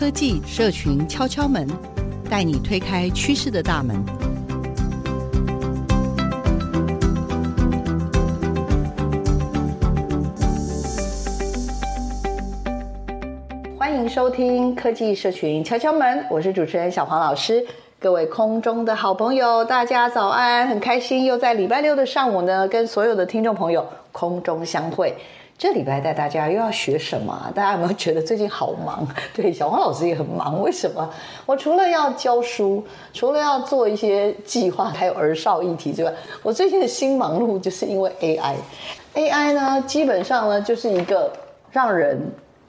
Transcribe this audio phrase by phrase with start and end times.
[0.00, 1.68] 科技社群敲敲门，
[2.30, 4.02] 带你推开趋势的大门。
[13.78, 17.62] 欢迎收听科技社群敲敲门，我是主持人小黄老师。
[17.98, 20.66] 各位空中的好朋友，大家早安！
[20.66, 25.14] 很开心又在礼拜六的上午呢，跟所有的听众朋友空中相会。
[25.60, 27.38] 这礼拜带大家又要学什么？
[27.54, 29.06] 大家有没有觉得最近好忙？
[29.36, 30.62] 对，小黄老师也很忙。
[30.62, 31.06] 为什么？
[31.44, 36.10] 我除了要教书，除了要做一些计划，还有儿少议题之外，
[36.42, 38.54] 我最近的新忙碌就是因为 AI。
[39.14, 41.30] AI 呢，基本上呢，就是一个
[41.70, 42.18] 让人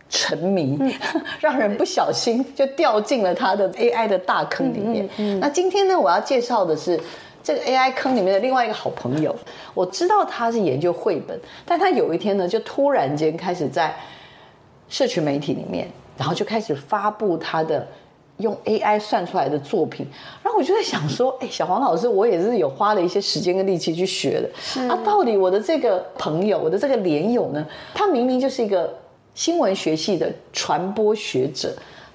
[0.09, 0.78] 沉迷，
[1.39, 5.09] 让人不小心就掉进了他的 AI 的大坑里面。
[5.39, 7.00] 那今天呢，我要介绍的是。
[7.44, 9.36] 这个 AI 坑里面的另外一个好朋友，
[9.73, 13.95] 我知道他是研究绘本，但他有一天呢，就突然间开始在
[14.88, 17.88] 社群媒体里面，然后就开始发布他的
[18.38, 20.06] 用 AI 算出来的作品，
[20.44, 28.94] 然后我就在想说，哎，小黄老师，我也是有花了一些时间跟力气去学的，啊，到底我的这个朋友，我的这个连友呢，他明明就是一个
[29.33, 31.73] 新闻学系的传播学者。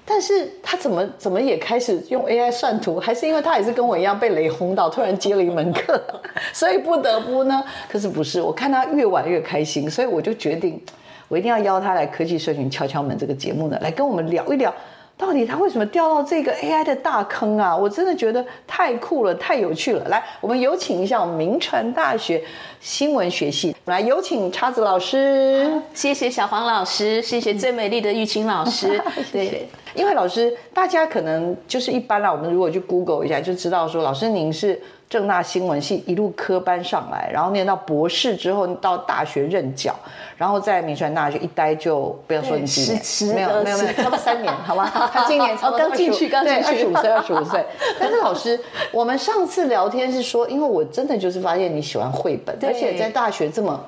[0.09, 6.01] 但是他怎么怎么也开始用 AI 算图，还是因为他也是跟我一样被雷轰到，突然接了一门课，
[6.53, 7.61] 所以不得不呢？
[7.89, 8.41] 可是不是？
[8.41, 10.81] 我看他越玩越开心，所以我就决定，
[11.27, 14.73] 我一定要邀他来科技社群敲敲门这个节目呢，来跟我们聊一聊。
[15.17, 17.75] 到底他为什么掉到这个 AI 的大坑啊？
[17.75, 20.07] 我真的觉得太酷了，太有趣了。
[20.09, 22.43] 来，我们有请一下我们明传大学
[22.79, 25.81] 新闻学系，来有请叉子老师。
[25.93, 29.01] 谢谢小黄老师，谢谢最美丽的玉清老师。
[29.31, 29.67] 对， 谢谢。
[29.95, 34.79] 因为老师，大家可能就是一般啦，我们如果去 Google 一下，就知道说，老师您是。
[35.09, 39.95] 政大新闻系一路科班上来，然后念到博士之后到大学任教，
[40.35, 42.91] 然后在民传大学一待就不要说你几
[43.25, 44.91] 年，没有没有没有，差不多三年，好吗？
[45.13, 47.65] 他今年才刚进去，刚进去，二十五岁，二十五岁。
[47.99, 48.59] 但是老师，
[48.91, 53.79] 我们上次聊天是说，因为我真的就是发现你喜欢绘本，而且在大学这么。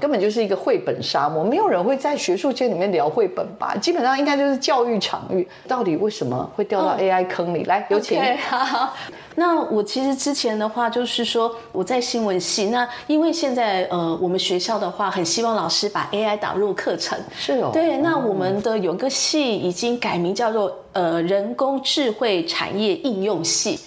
[0.00, 3.74] 根本就是一个绘本沙漠，没有人会在学术界里面聊绘本吧？
[3.80, 5.46] 基本上应该就是教育场域。
[5.68, 7.62] 到底为什么会掉到 AI 坑里？
[7.62, 8.20] 嗯、来，有请。
[8.20, 8.92] Okay, 好，
[9.36, 17.18] 那我其实之前的话就是说我在新闻系，那因为现在呃我们学校的话很希望老师把 AI 导入课程。
[17.36, 17.70] 是哦。
[17.72, 23.78] 对，那我们的有个系已经改名叫做呃人工智慧产业应用系。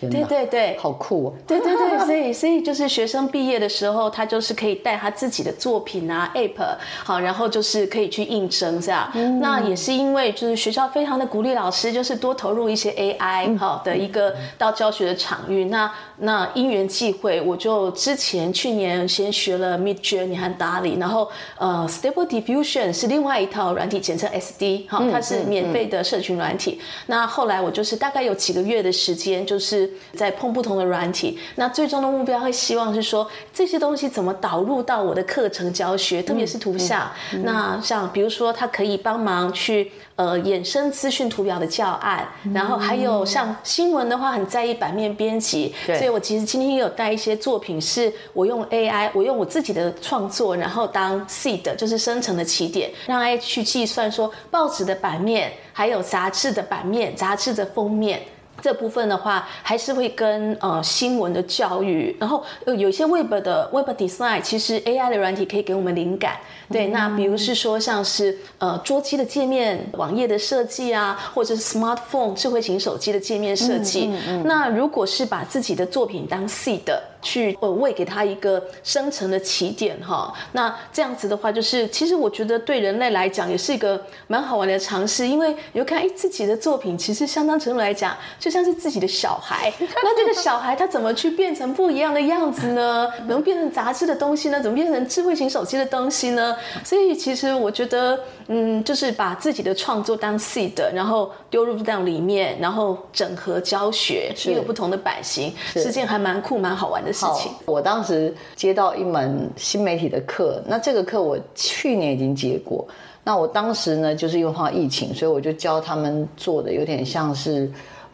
[0.00, 1.34] 对对对，好酷哦！
[1.46, 9.10] 对对对，所以所以就是学生毕业的时候，他就是可以带他自己的作品啊，App，好，然后就是可以去应征这样。
[9.14, 15.64] 嗯、那也是因为就是学校非常的鼓励老师，就是多投入一些 AI 好的一个到教学的场域。
[15.64, 26.80] 嗯、那那因缘际会，我就之前去年先学了 Midjourney 和 DALL-E，然后呃 Stable Diffusion 是另外一套软体，简称 SD，好，它是免费的社群软体。
[27.06, 29.81] 那后来我就是大概有几个月的时间，就是。
[30.14, 37.10] 在碰不同的软体，那最终的目标会希望是说这些东西怎么导入到我的课程教学，特别是图像。
[37.32, 45.74] 嗯嗯、那像比如说，它可以帮忙去呃衍生资讯图表的教案，嗯、然后还有像新闻的话，很在意版面编辑。
[45.86, 58.22] 所以我其实今天也有带一些作品，是我用 AI，我用我自己的创作，然后当 seed，就是生成的起点，让 AI 去计算说报纸的版面，还有杂志的版面、杂志的封面。
[58.60, 66.36] 这部分的话，还是会跟呃新闻的教育，然后有一些 Web 的 Web Design，其实 AI 的软体可以给我们灵感。
[66.72, 74.06] 对，那比如是说像是呃桌机的界面、网页的设计啊，或者是 Smartphone 智慧型手机的界面设计。
[74.06, 77.02] 嗯嗯嗯、那如果是把自己的作品当 seed 的。
[77.24, 89.72] 去呃喂给他一个生成的起点哈，那这样子的话，就是其实我觉得对人类来讲也是一个蛮好玩的尝试，因为你会看哎自己的作品，其实相当程度来讲，就像是自己的小孩。
[89.78, 93.08] 那这个小孩他怎么去变成不一样的样子呢？
[93.18, 94.60] 怎么变成杂志的东西呢？
[94.60, 96.56] 怎么变成智慧型手机的东西呢？
[96.84, 98.18] 所以其实我觉得，
[98.48, 107.52] 嗯，就是把自己的创作当 seed，然后丢入这样里面，然后整合教学，是一个不同的版型，是件还蛮酷蛮好玩的的事情。
[107.66, 112.86] 我当时接到一门新媒体的课，那这个课我去年已经接过。
[113.22, 117.70] 那我当时呢，就是因为碰到疫情，所以我就教他们做的有点像是。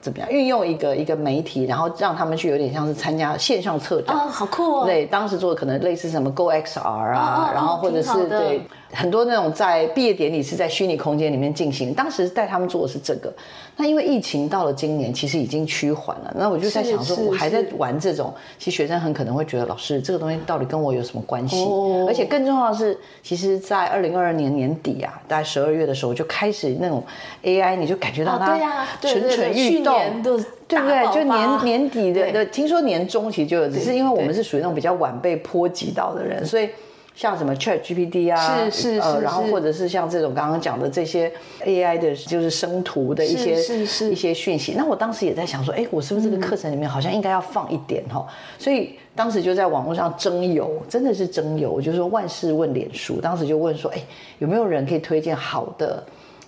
[0.09, 4.85] 怎么样运用一个一个媒体，然后让他们去有点像是参加线上策展哦，好酷哦！
[4.87, 8.63] 对，当时做的可能类似什么 Go XR 啊，哦哦、然后或者是对
[8.93, 11.93] 很多那种在毕业典礼是在虚拟空间里面进行。
[11.93, 13.33] 当时带他们做的是这个。
[13.81, 16.35] 那因为疫情到了今年，其实已经趋缓了。
[16.37, 21.63] 那我就在想说，我还在玩这种，其实学生很可能会觉得老师这个东西到底跟我有什么关系？
[21.65, 27.01] 哦、而且更重要的是，其实，在二零二二年年底啊，大概十二月的时候就开始那种
[27.45, 28.59] AI，你就感觉到它
[29.01, 29.95] 蠢蠢欲动，
[30.25, 30.33] 对
[30.81, 31.15] 不对？
[31.15, 36.69] 就年年底的的，听说年中其实就有，只是因为我们是属于那种比较晚被波及到的人，所以。
[37.19, 41.29] 像什么 Chat GPT 啊，是是是，呃，然后或者是像这种刚刚讲的这些
[41.65, 44.75] AI 的，就是生图的一些是是是一些讯息。
[44.77, 48.25] 那我当时也在想说，哎，我是不是这个课程里面好像应该要放一点哈？
[48.29, 54.01] 嗯、所以当时就在网络上征友，真的是征友，就是说万事问脸书，当时就问说，哎，
[54.39, 56.01] 有没有人可以推荐好的？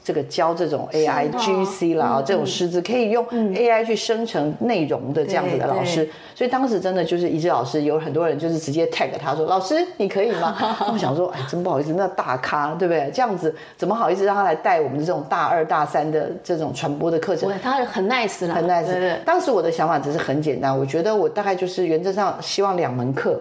[0.03, 10.57] 这个教这种 AI GC 啦，哦、这种师资可以用 AI 去生成内容的这样子的老师，所以当时真的就是一志老师，有很多人就是直接 tag 他说：“老师，你可以吗？”
[10.91, 13.11] 我想说：“哎，真不好意思，那大咖对不对？
[13.13, 18.87] 这样子怎么好意思让他来带我们这种大二大三的这种传播的课程？”他很 nice 啦，很 nice。
[18.87, 23.39] 对对，当时我的想法只是很简单，我觉得我大概就是原则上希望两门课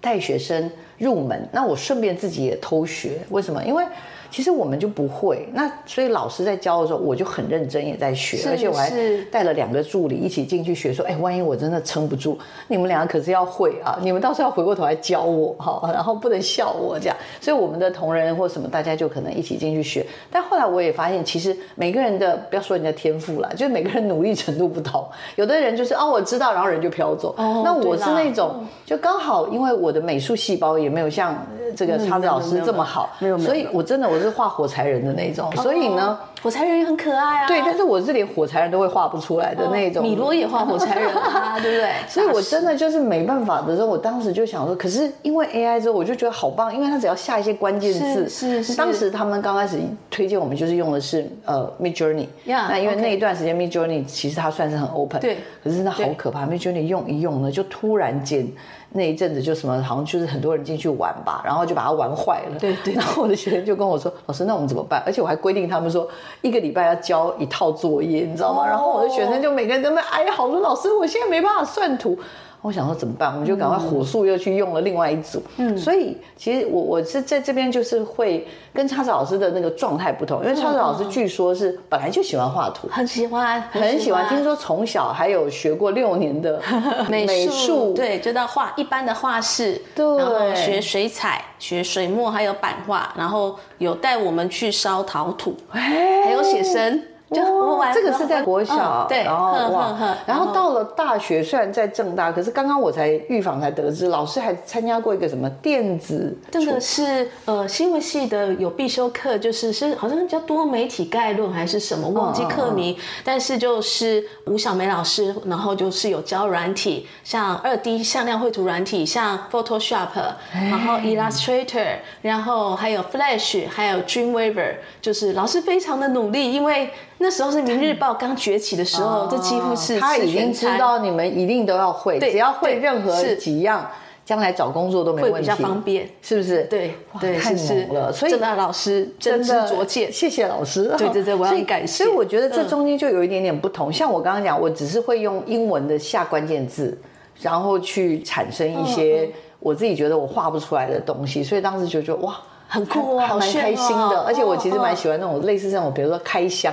[0.00, 0.68] 带学生
[0.98, 3.18] 入门，那我顺便自己也偷学。
[3.30, 3.62] 为什么？
[3.62, 3.84] 因为
[4.30, 8.90] 其实我们就不会，那所以老师在教的时候，我就很认真也在学，而且我还
[9.30, 12.38] 带了两个助理一起进去学，说，哎，万一我真的撑不住，
[12.68, 17.16] 你们两个可是要会啊，你们到时候要回过头来教我哈，然后不能笑我这样。
[17.40, 20.06] 所以我们的同仁或什么，大家就可能一起进去学。
[20.30, 25.04] 但后来我也发现，其实每个人的不要说人家天赋啦，就是每个人努力程度不同。
[25.34, 27.34] 有的人就是哦，我知道，然后人就飘走。
[27.36, 31.36] 哦，那我是那种就刚好，因为我的美术细胞也没有像
[31.74, 34.19] 这个叉子老师这么好，没有，所以我真的我。
[34.20, 37.46] 是画火柴人的那种，所以呢，火柴人也很可爱啊。
[37.46, 40.02] 对，但是我是连火柴人都会画不出来的那种。
[40.02, 41.92] 米罗也画火柴人啊， 对不对？
[42.08, 48.28] 所以我真的就是没办法的时候，我当时就想说，可是因为 AI 之后，我就觉得好棒，因为它只要下一些关键字。
[48.28, 48.74] 是是。
[48.74, 49.78] 当时他们刚开始
[50.10, 52.26] 推荐我们，就是用的是呃 Midjourney。
[52.44, 55.20] 那因为那一段时间 Midjourney 其实它算是很 open。
[55.20, 55.38] 对。
[55.62, 58.46] 可是那好可怕，Midjourney 用一用呢，就突然间。
[58.92, 62.58] 那一阵子就什么，好像就是很多人进去玩吧，然后就把它玩坏了。
[62.58, 62.92] 对对。
[62.94, 66.08] 然后我的学生就跟我说：“老师，那我们怎么办？”而且我还规定他们说，
[66.42, 68.66] 一个礼拜要交一套作业，你知道吗？
[68.66, 72.18] 然后我的学生就每个人都在哀嚎说：“老师，我现在没办法算图。”
[72.62, 73.32] 我想说怎么办？
[73.32, 75.42] 我们就赶快火速又去用了另外一组。
[75.56, 84.28] 嗯，所以其实我我是在这边就是会跟叉子老师的那个状态不同，因为叉子老师据说是本来就喜欢画图，很喜欢，很喜欢。
[84.28, 86.60] 听说从小还有学过六年的
[87.08, 97.02] 美术，对，就到画一般的画室，对，然后学水彩、学水墨，还有版画，然后有带我们去烧陶土，还有写生。
[97.32, 97.42] 就
[97.76, 120.08] 哇，这个是在国小，对，然后哇，然后到了大学，虽然在正大，可是刚刚我才预防才得知，老师还参加过一个什么电子，这个是呃新闻系的有必修课，就是是好像叫多媒体概论还是什么，忘记课名，但是就是吴小梅老师，然后就是有教软体，像二 D 向量绘图软体，像 Photoshop，
[120.52, 126.90] 然后 Illustrator，然后还有 Flash，还有 Dreamweaver，就是老师非常的努力，因为。
[127.22, 133.86] 那时候是《明日报》刚崛起的时候，这几乎是他已经知道你们一定都要会，只要会任何几样，
[134.24, 136.62] 将来找工作都没问题，比较方便，是不是？
[136.64, 138.10] 对，对，太猛了。
[138.10, 140.94] 所以老师真知灼见，谢谢老师。
[140.96, 142.04] 对对对，我要感谢。
[142.04, 143.92] 所以我觉得这中间就有一点点不同。
[143.92, 146.98] 像我刚刚讲，我只是会用英文的下关键字，
[147.42, 152.34] 然后去产生一些我自己觉得我画不出来的东西，所以当时就觉得哇。
[152.70, 156.72] 很酷哦，还蛮开心的，而且我其实蛮喜欢那种类似这种，比如说开箱，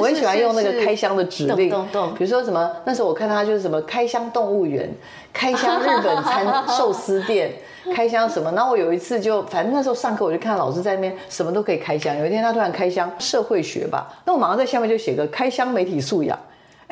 [0.00, 1.68] 我很喜欢用那个开箱的指令，
[2.16, 4.88] 比如说什么，那时候我看他就是什么开箱动物园，
[5.32, 7.52] 开箱日本餐寿司店，
[7.92, 16.38] 开箱什么，然后我有一次就，反正那时候上课我就看到老师在那边什么都可以开箱，有一天他突然开箱社会学吧，那我马上在下面就写个开箱媒体素养。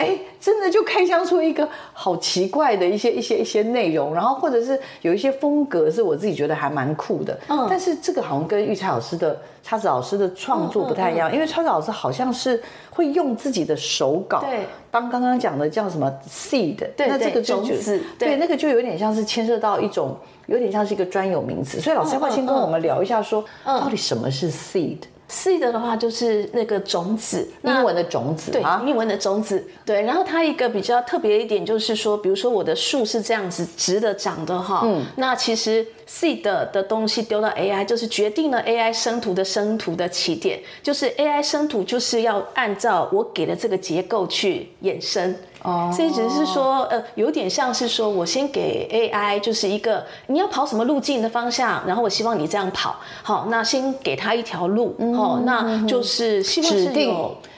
[0.00, 7.38] 哎，真的就开箱出一个好奇怪的一些一些一些内容，然后或者是有一些风格是我自己觉得还蛮酷的。
[7.48, 20.16] 嗯，但是这个好像跟玉才老师的叉子老师的创作不太一样，嗯嗯嗯、因为叉子老师好像是会用自己的手稿，对，当刚刚讲的叫什么 seed，对，那这个种子，对，那个就有点像是牵涉到一种，
[20.46, 21.78] 有点像是一个专有名词。
[21.80, 24.98] 所以老师要先跟我们聊一下说，说到底什么是 seed？
[25.30, 30.02] Seed 的话就是那个种子，英文的种子，对，英文的种子，对。
[30.02, 45.34] 然后它一个比较特别一点就是说，比如说我的树是这样子直的长的哈，嗯，那其实 seed 的东西丢到 AI 就是决定了 AI 生图的生图的起点，就是 AI 生图就是要按照我给的这个结构去衍生。
[45.62, 57.14] 哦，所以只是说，呃，有点像是说，我先给 AI 就是一个你要跑什么路径的方向，然后我希望你这样跑，好，那先给他一条路，好，那就是希望是指定，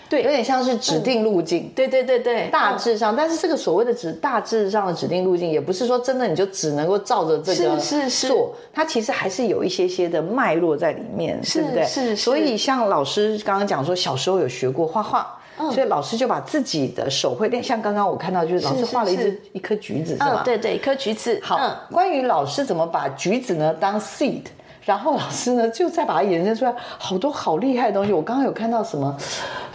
[0.08, 11.84] 对，有点像是指定路径，对对对对，大致上，但是这个所谓的指大致上的指定路径，也不是说真的你就只能够照着这个是是做，它其实还是有一些些的脉络在里面，对不对？
[11.84, 15.38] 是是，所以像老师刚刚讲说，小时候有学过画画。
[15.70, 20.42] 所以老师就把自己的手绘练，像刚刚我看到，就是老师画了一只一颗橘子，是吧？
[20.44, 21.38] 对对，一颗橘子。
[21.42, 21.58] 好，
[21.90, 24.44] 关于老师怎么把橘子呢当 seed，
[24.84, 28.12] 然后老师呢就再把它延伸出来，好多好厉害的东西。
[28.12, 29.16] 我刚刚有看到什么？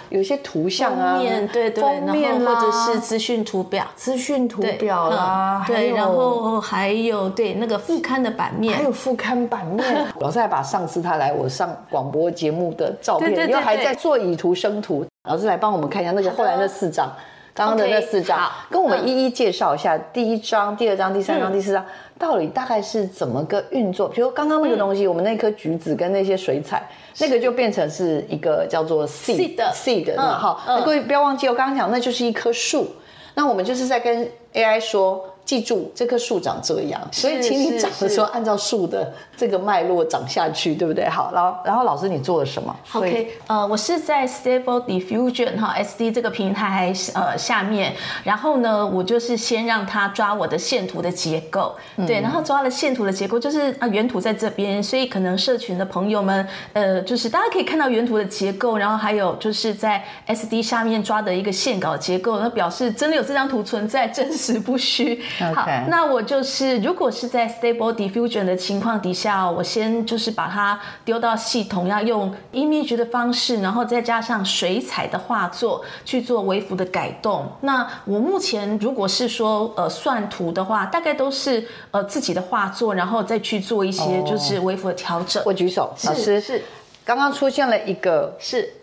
[0.10, 1.20] 有些图像啊，
[1.51, 9.86] 对对，封面或者是资讯图表，资讯图表啦，对，然后还有对那个副刊的版面，还有副刊版面。
[10.22, 15.06] 老师还把上次他来我上广播节目的照片，又还在做以图生图。
[15.27, 17.12] 老师来帮我们看一下那个后来那四张，
[17.53, 21.86] 刚刚的那四张，跟我们一一介绍一下第一张、第二张、第三张、第四张
[22.17, 24.07] 到底大概是怎么个运作。
[24.07, 26.81] 比如刚刚那个东西，我们那颗橘子跟那些水彩，
[27.19, 30.60] 那个就变成是一个叫做 seed seed 的哈。
[30.65, 32.88] 那各位不要忘记，我刚刚讲那就是一棵树，
[33.36, 35.24] 那我们就是在跟 AI 说。
[35.48, 41.08] 记住，这棵树长这样，所以请你长的时候按照树的这个脉络长下去，对不对？
[41.08, 47.94] 好，然后然后老师你做了什么？OK，呃，我是在 Stable Diffusion 哈 SD 这个平台呃下面，
[48.25, 65.24] 然后呢，我就是先让它抓我的线图的结构，嗯、对，然后抓了线图的结构，就是啊原图在这边，所以可能社群的朋友们，呃，就是大家可以看到原图的结构，然后还有就是在 SD 下面抓的一个线稿结构，那表示真的有这张图存在， 真实不虚。
[65.38, 77.48] 好，那我就是，如果是在 Stable Diffusion 的情况底下，我先就是把它丢到系统，要用 image 的方式，然后再加上水彩的画作去做微幅的改动。
[77.62, 85.44] 那我目前如果是说呃算图的话，大概都是呃自己的画作，然后再去做一些就是微幅的调整。
[85.46, 86.63] 我举手，老师是
[87.06, 88.74] 刚刚出现了一个是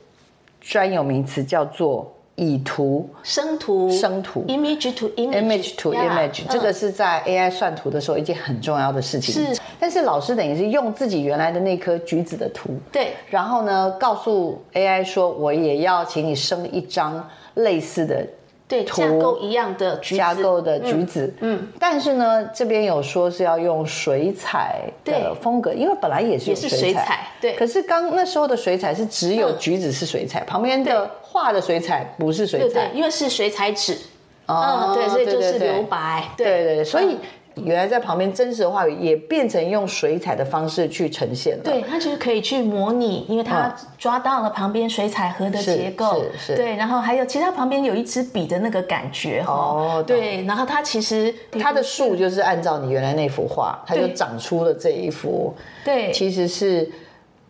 [0.60, 2.13] 专有名词，叫做。
[2.36, 9.32] 以图生图，生图，image to image，image to image，这个是在 AI 算图的时候一件很重要的事情。
[9.34, 18.26] 是，但是老师等于是用自己原来的那颗橘子的图，对，然后呢，告诉 AI 说，我也要请你生一张类似的。
[18.66, 27.54] 对，架构一样的橘子，架构的橘子，嗯，嗯，但是呢，这边有说是要用水彩的风格，因为本来也是，水彩，也是水彩，对。
[27.54, 33.98] 可是刚那时候的水彩是只有橘子是水彩，嗯、旁边的画的水彩不是水彩，对，对，因为是水彩纸，
[34.46, 36.46] 哦、嗯，对，所以就是留白，对。
[36.46, 37.18] 对对，所以。
[37.56, 41.62] 原来在旁边真实的话语也变成用水彩的方式去呈现了。
[41.62, 46.22] 对，它其实可以去模拟，因为它抓到了旁边水彩盒的结构。
[46.32, 46.56] 是是，是。
[46.56, 49.52] 对，然后还有其他旁边有一支笔的那个感觉哈。
[49.52, 50.04] 哦。
[50.06, 55.54] 对，然后它其实它的树就是按照你原来那幅画，它就长出了这一幅。
[55.84, 56.10] 对。
[56.12, 56.90] 其实是。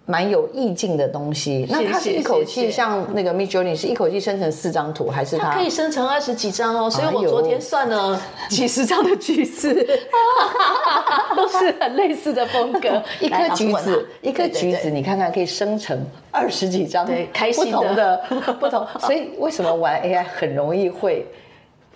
[0.06, 6.90] 蛮有意境的东西，那它是一口气像那个 Midjourney 是一口气生成四张图，还是它，它可以生成二十几张哦？
[6.90, 8.20] 所以我昨天算了
[8.50, 9.74] 几十张的橘子，
[11.34, 13.02] 都是很类似的风格。
[13.20, 15.98] 一颗橘子，一颗橘子，你看看可以生成
[16.30, 18.20] 二十几张，对，开心的，不同的，
[18.60, 18.86] 不同。
[19.00, 21.26] 所以为什么玩 AI 很容易会？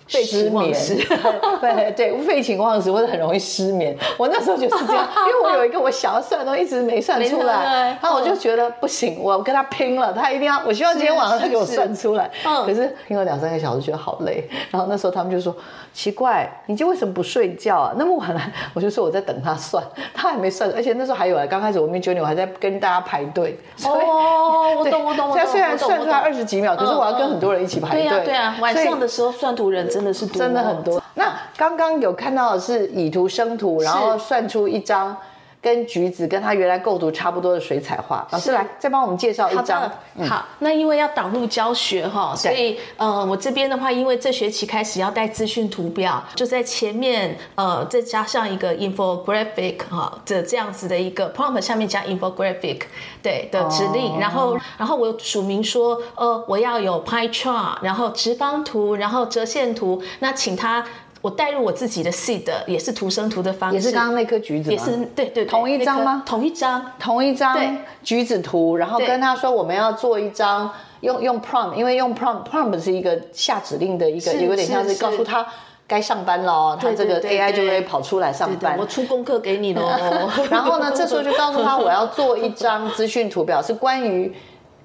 [0.09, 0.73] 失眠，
[1.61, 3.95] 对对，废寝忘食或者很容易失眠。
[4.17, 12.29] 我那时候就是这样，因为我有一个我想要算的东西一直没算出来，然后我就觉得不行，我跟他拼了，他一定要，我希望今天晚上他给我算出来。
[12.65, 14.49] 可是拼了两三个小时，觉得好累。
[14.71, 15.55] 然后那时候他们就说
[15.93, 17.93] ：“奇怪，你就为什么不睡觉啊？
[17.97, 18.41] 那么晚了。”
[18.73, 23.59] 我就说我在等他算， 他还没算，而且那时候还有啊，刚开始我们九点我还在跟大家排队。
[23.85, 25.37] 哦，我懂 我懂我懂。
[25.37, 28.07] 他虽然算出来二十几秒，可是我要跟很多人一起排队。
[28.07, 31.01] 对啊对啊，晚上的时候算图人真的是多，真的很多。
[31.15, 35.15] 那刚刚有看到的是以图生图，然后算出一张
[35.61, 38.25] 跟橘子跟它原来构图差不多的水彩画。
[38.31, 39.91] 老师来再帮我们介绍一张。
[40.27, 52.81] 好，那因为要导入教学哈，所以呃，我这边的话，因为这学期开始要带资讯图表，就在前面呃再加上一个 infographic 哈的这样子的一个 prompt 下面加 infographic
[53.21, 60.85] 对的指令，然后然后我署名说呃我要有 pie chart，然后直方图，然后折线图，那请他。
[61.21, 64.77] 我带入我自己的 seed，也是图生图的方式，也是刚刚那颗橘子吗？
[64.77, 66.23] 也是对对对，同一张吗？
[66.25, 70.71] 同一张，同一张橘子图，然后跟他说我们要做一张
[71.01, 75.45] 用用 prompt，因为用 prompt prompt 是一个下指令的一个，有点像是告诉他。
[75.87, 78.77] 该上班了，他这个 AI 就会跑出来上班。
[78.77, 79.89] 我出功课给你喽。
[80.51, 84.31] 然后呢，这时候就告诉他，我要做一张资讯图表，是关于。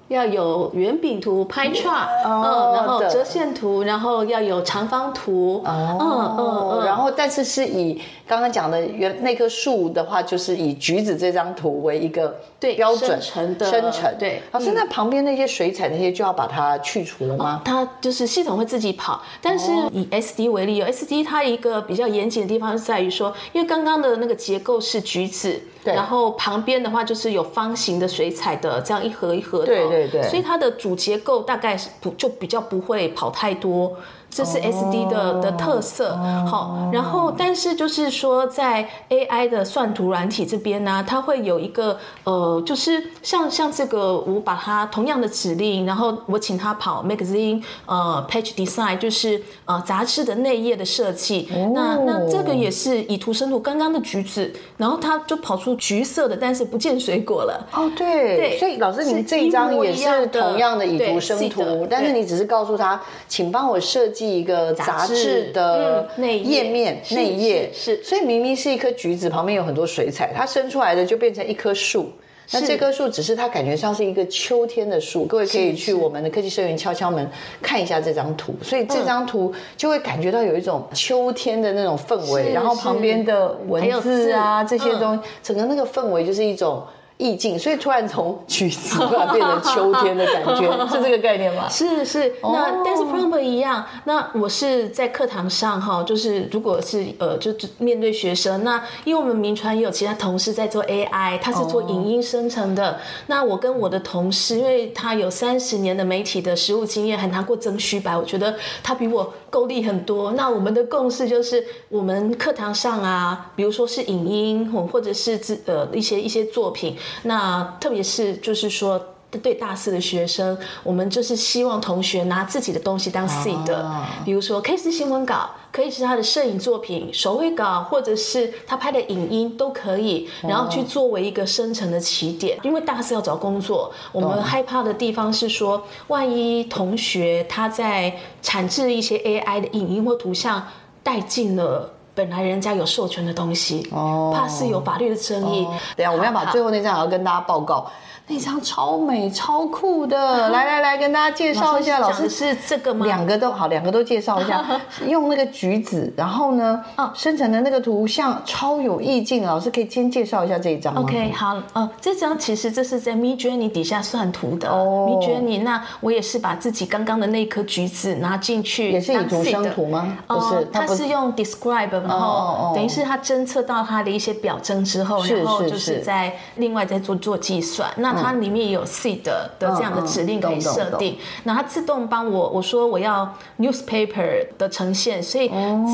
[0.07, 14.15] 要有圆饼图、pie chart，嗯，然后折线图，然后要有长方图，嗯嗯嗯，然后但是是以刚刚讲的原那棵树的话，就是以橘子这张图为一个对标准生成的生成。
[14.17, 17.61] 对，老师，那旁边那些水彩那些就要把它去除了吗？
[17.63, 25.61] 它就是系统会自己跑，但是以 SD 为例，有 SD 它一个比较严谨的地方是在于说，因为刚刚的那个结构是橘子。
[25.83, 33.95] 然后旁边的话就是有方形的水彩的，这样一盒一盒的，对对对，所以它的主结构大概是不就比较不会跑太多。
[34.35, 36.13] 这是 SD 的、oh, 的特色，
[36.45, 51.49] 好、oh.，然后但是就是说，在 AI 的算图软体这边呢、啊，它会有一个呃，就是像像这个，我把它同样的指令，然后我请它跑 magazine 呃 page design，就是呃杂志的内页的设计。
[51.55, 51.71] Oh.
[51.73, 57.65] 那那这个也是以图生图，刚刚的橘子，然后它就跑出橘色的，但是不见水果了。
[57.71, 64.24] 哦、oh,，对，所以老师，你这一张也是同样的以图生图，但是你只是告诉他，请帮我设计。
[64.25, 72.11] 一个杂志的内页面内页是，所以明明是一颗橘子，旁边有很多水彩，它生出来的就变成一棵树。
[72.51, 77.27] 那这棵树只是它感觉像是一个秋天的树，各位可以去我们的科技社员敲敲门
[77.61, 78.53] 看一下这张图。
[78.61, 86.83] 所以这张图就会感觉到有一种秋天的那种氛围，然后旁边的文字啊这些东西，整个那个氛围就是一种。
[87.17, 91.67] 意境，所以突然从橘子突然变成秋天的感觉， 是这个概念吗？
[91.69, 93.85] 是是，那但是 prompt 一样。
[94.03, 102.99] 那我是在课堂上哈，就是如果是呃，就面对学生，那因为我们名传也有其他同事在做 AI，他是做影音生成的。
[103.27, 108.53] 那我跟我的同事，因为他有三十年的媒体的实务经验，还拿过曾虚白，我觉得
[108.83, 110.31] 他比我够力很多。
[110.33, 116.95] 那我们的共识就是，我们课堂上啊，比如说是影音或或者是自呃一些一些作品。
[117.23, 119.01] 那特别是就是说，
[119.41, 123.91] 对大四的学生，我们就是希望同学拿自己的东西当 seed 的，
[124.23, 132.57] 比如说 case 新闻稿，可以是他的摄影作品、手绘稿，或者是他拍的影音都可以，然后去作为一个生成的起点。
[132.63, 140.65] 因为大四要找工作，我们害怕的地方是说，万一同学他在产制一些 AI 的影音或图像
[141.03, 141.91] 带进了。
[142.13, 145.67] 本来人家有授权的东西，哦，怕是有法律的争议。
[145.97, 147.91] 等下我们要把最后那张要跟大家报告。
[148.27, 151.99] 那张超美超酷的，啊、来来来，跟大家介绍一下。
[151.99, 153.05] 老师是这个吗？
[153.05, 154.65] 两个都好，两个都介绍一下。
[155.05, 159.43] 用那个橘子，然后呢，哦， 生成的那个图像超有意境。
[159.43, 164.69] 老师可以先介绍一下这一张吗？OK，好，呃，这张其实这是在 Midjourney 底下算图的。
[164.69, 170.17] 哦，Midjourney，那我也是把自己刚刚的那颗橘子拿进去，也是以图生图吗？
[170.25, 177.87] 不是，它是用 Describe，然后等于是它侦测到它的一些表征之后，然后就是在另外再做做计算。
[177.97, 185.49] 那它里面也有 seed 的这样的指令可以设定，那它自动帮我，我说我要 newspaper 的呈现，所以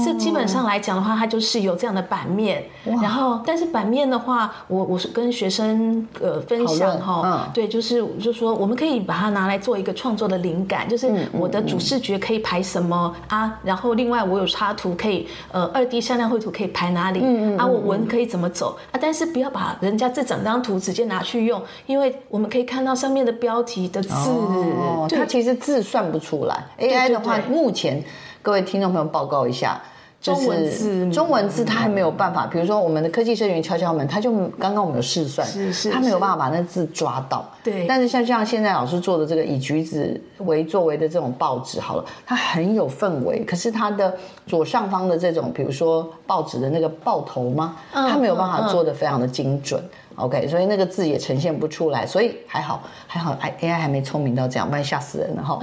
[0.05, 2.63] 这基本上来讲的话，它就是有这样的版面。
[2.83, 17.21] 然后，但是版面的话，我我是跟学生呃分享哈，对，就是就说我们可以把它拿来做一个创作的灵感，就是我的主视觉可以排什么啊，然后另外我有插图可以呃二 D 向量绘图可以排哪里
[17.57, 26.63] 啊，我文可以怎么走啊，但是不要把人家这整张图直接拿去用，因为我们可以看到上面的标题的字，哦，它其实字算不出来。
[26.79, 28.03] AI 的话，目前
[28.41, 29.81] 各位听众朋友报告一下，
[30.21, 32.45] 中文字，中文字它还没有办法。
[32.45, 37.43] 比如说我们的科技社员敲敲门，他就刚刚我们有试算，是是，它没有办法把那字抓到。
[37.63, 47.75] 对，但是像像现在老师做的这个以橘子为作为的这种报纸，好了，它很有氛围，可是它的左上方的这种，比如说报纸的那个报头吗？
[47.91, 49.83] 它没有办法做的非常的精准。
[50.15, 55.57] OK，所以那个字也呈现不出来，所以还好还好，AI 还没聪明到这样，不然吓死人了哈。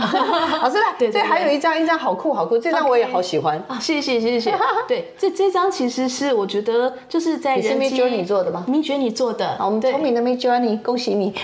[0.62, 4.52] 老师来，对，这还有一张，一张好酷好酷，这张我也好喜欢啊，谢谢谢谢。
[4.88, 11.32] 对，这这张其实是我觉得就是在人机 Midjourney 做的吗？Midjourney 做的，我们聪明的 Midjourney，恭喜你。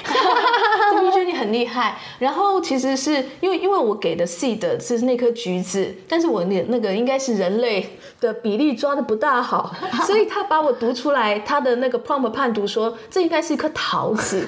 [0.94, 7.86] Midjourney 很厉害，然后其实是因为因为我给的 seed 是那颗橘子，但是我那那个应该是人类
[8.20, 9.72] 的比例抓的不大好，
[10.06, 12.93] 所以他把我读出来，他的那个 prompt 判读说。
[13.10, 14.46] 这应该是一颗桃子，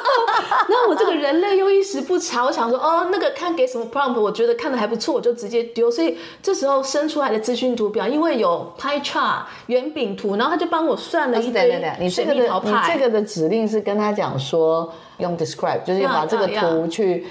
[0.68, 5.90] 那我这个人类又一时不察，我想说哦，那个看给什么 prompt，我觉得看的还不错，我就直接丢。
[5.90, 11.82] 所以这时候生出来的资讯图表，因为有 pie chart 圆饼图，然后他就帮我算了一堆。
[11.98, 17.26] 你这个的你这个的指令是跟他讲说用 describe，就是要把这个图去。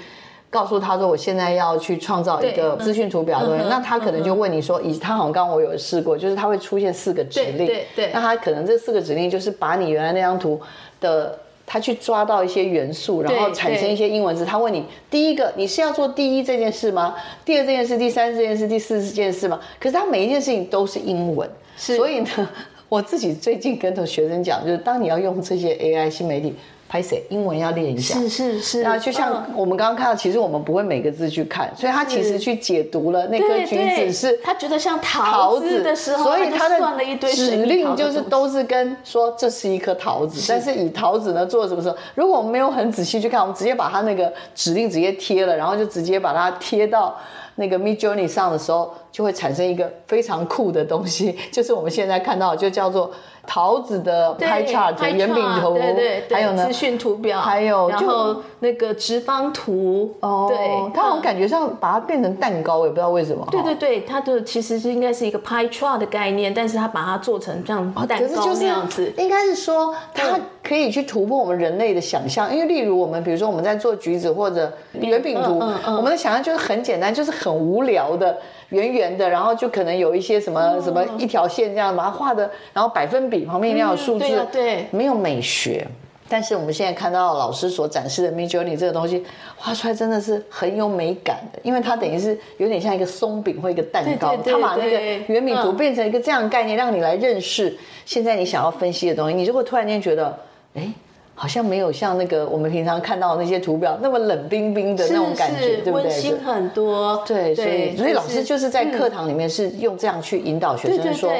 [0.50, 10.58] 告诉他说，我现在要去创造一个资讯图表的东西，那他可能就问你说，以他好像刚刚我有试过，就是他会出现四个指令，对对，那他可能这四个指令就是把你原来那张图
[11.02, 14.42] 的，他去抓到一些元素，然后产生一些英文字。
[14.42, 17.14] 他问你，第一个你是要做第一这件事吗？
[17.44, 19.60] 第二这件事，第三这件事，第四这件事吗？
[19.78, 22.48] 可是他每一件事情都是英文，所以呢，
[22.88, 26.54] 我自己最近跟学生讲，就是当你要用这些 AI 新媒体。
[26.88, 27.22] 拍谁？
[27.28, 28.18] 英文要练一下。
[28.18, 28.82] 是是是。
[28.82, 41.96] 那就像我们刚刚看到，其实我们不会每个字去看，所以他其实去解读了那颗橘子是他觉得像桃子的时候，所以他的算了一堆指令就是都是跟说这是一颗桃子，但是以桃子呢做什么时候？
[42.14, 47.14] 如果我们没有很仔细去看，我们直接把它那个指令直接贴了，然后就直接把它贴到
[47.56, 53.10] 那个 Midjourney 上的时候，就会产生一个非常酷的东西，就是我们现在看到就叫做。
[53.50, 63.48] 桃子的 pie chart 圆饼图，对对对，还有呢资讯图表，还有然后那个直方图，哦，对，它好像感觉上把它变成蛋糕，也不知道为什么。
[63.50, 78.36] 对对对，它的其实是应该是一个 pie chart 的概念，但是它把它做成这样蛋糕那样子，应该是说它可以去突破我们人类的想象，因为例如我们比如说我们在做橘子或者圆饼图，我们的想象就是很简单，就是很无聊的。
[78.70, 85.86] 圆圆的，然后就可能有一些什么、嗯、什么一条线这样把它画的，然后百分比旁边一定要有数字，嗯、对、啊、对，没有美学。
[86.30, 89.24] 但是我们现在看到老师所展示的 Midjourney 这个东西
[89.56, 95.00] 画出来真的是很有美感的，因为它等于是有点像一个松饼或一个蛋糕，它把那个
[95.32, 99.34] 圆饼图变成一个这样的概念，让你来认识现在你想要分析的东西。
[99.34, 100.38] 你如果突然间觉得，
[100.74, 100.92] 哎。
[101.40, 106.02] 好像没有像那个我们平常看到的那些图表那么冷冰冰的那种感觉，对不对？
[106.02, 107.22] 温馨很多。
[107.24, 111.30] 对，所以所以老师就是在课堂里面是用这样去引导学生说，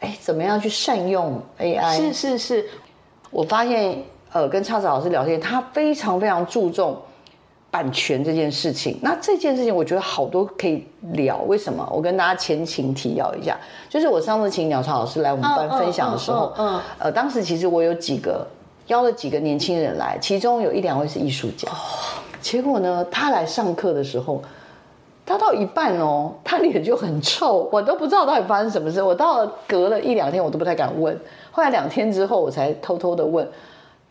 [0.00, 1.96] 哎，怎么样去善用 AI？
[1.96, 2.66] 是是是。
[3.30, 3.96] 我发现
[4.32, 7.00] 呃，跟叉子老师聊天，他非常非常注重
[7.70, 8.98] 版权这件事情。
[9.00, 11.38] 那这件事情我觉得好多可以聊。
[11.46, 11.88] 为什么？
[11.94, 13.56] 我跟大家前情提要一下，
[13.88, 18.44] 就是我上次请鸟巢老师来我们班分享的时候，嗯，呃，当时其实我有几个。
[18.88, 21.68] 邀了几个年轻人来，其中有一两位是艺术家。
[22.40, 24.42] 结果呢，他来上课的时候，
[25.24, 29.02] 他到一半哦，他脸就很臭，我都不知道到底发生什么事。
[29.02, 31.18] 我到了隔了一两天，我都不太敢问。
[31.50, 33.48] 后来两天之后，我才偷偷的问，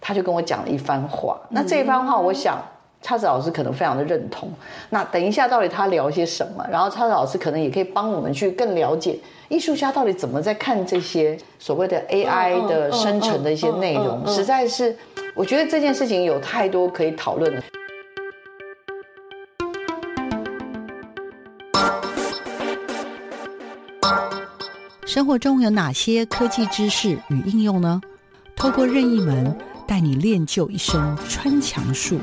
[0.02, 1.40] 他就跟我讲了一番话。
[1.50, 2.58] 那这一番话，我想。
[3.04, 4.50] 叉子老师可能非常的认同。
[4.90, 6.66] 那等一下，到底他聊些什么？
[6.72, 14.26] 然后叉子老师可能也可以帮我们去更了解艺术家到底怎么在看这些所谓的 AI 的生成的一些内容。
[14.26, 14.98] 实在是，
[15.36, 17.62] 我觉得这件事情有太多可以讨论的。
[25.06, 28.02] 生活中有哪些科技知识与应用呢？
[28.56, 29.56] 透过任意门
[29.88, 32.20] 带你练就一身穿墙术。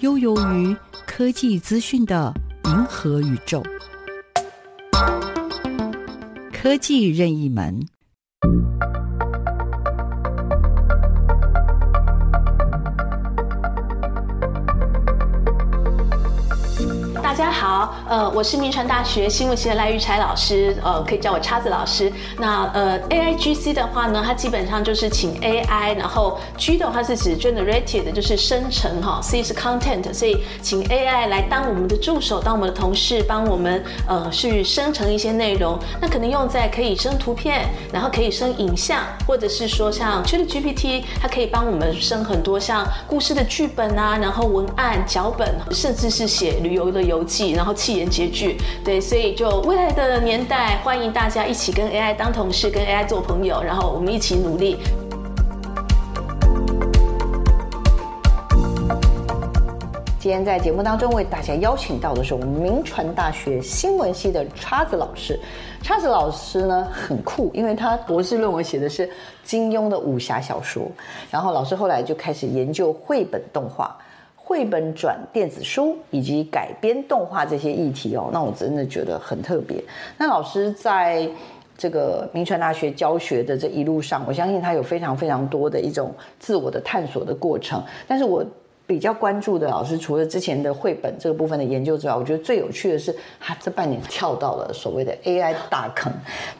[0.00, 2.32] 悠游于科技资讯的
[2.64, 3.62] 银河宇宙，
[6.52, 7.86] 科技任意门。
[17.42, 22.10] 大家好，呃，我是明传大学新闻系的赖玉采老师，呃，可以叫我叉子老师。
[22.38, 35.76] 那呃，AIGC 的话呢，它基本上就是请 AI，然后 G 的话是指 generated，就是生成哈，C 是 content，所以请 AI 来当我们的助手，当我们的同事，帮我们呃去生成一些内容。
[36.00, 47.31] 那可能用在可以生图片，然后可以生影像，或者是说像 ChatGPT，它可以帮我们生很多像故事的剧本啊，然后文案脚本，甚至是写旅游的游记。
[47.54, 54.76] 然后气言结句，对，所以就未来的年代，欢迎大家一起跟 AI 当同事，跟 AI 做朋友，然后我们一起努力。
[60.20, 65.36] 今天在节目当中为大家邀请到的是我们名传大学新闻系的叉子老师。
[65.82, 69.10] 叉子老师呢很酷，因为他博士论文写的是
[69.42, 70.86] 金庸的武侠小说，
[71.28, 73.96] 然后老师后来就开始研究绘本动画。
[74.52, 79.82] 绘本转电子书以及改编动画这些议题哦，那我真的觉得很特别。
[80.18, 81.26] 那老师在
[81.74, 87.82] 这个民传大学教学的这一路上，我相信他有非常非常多的一种自我的探索的过程。
[88.06, 88.44] 但是我
[88.86, 96.12] 比较关注的老师，除了之前的绘本这个部分的研究之外，我觉得最有趣的是他这半年跳到了所谓的 AI 大坑。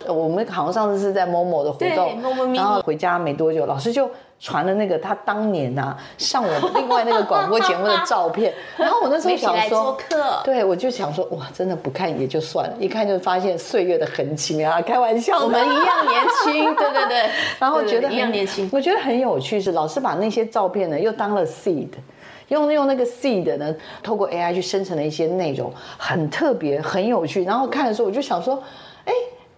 [0.09, 4.09] 我们好像上次是在 Momo 的活动，然后回家没多久，老师就。
[4.43, 9.97] 传了那个他当年啊上我们另外那个广播节目的照片，然后我那时候 想说，
[10.43, 21.91] 对，我就想说哇，真的不看也就算了，一看就发现岁月的痕迹啊，开玩笑，我们一样年轻， 对对对，然后觉得一样年轻，我觉得很有趣，是老师把那些照片呢又当了 seed，
[22.49, 28.61] 用用那个 seed 呢，透过 AI 去生成了一些内容，很特别，很有趣，然后看的时候我就想说，
[29.05, 29.13] 哎。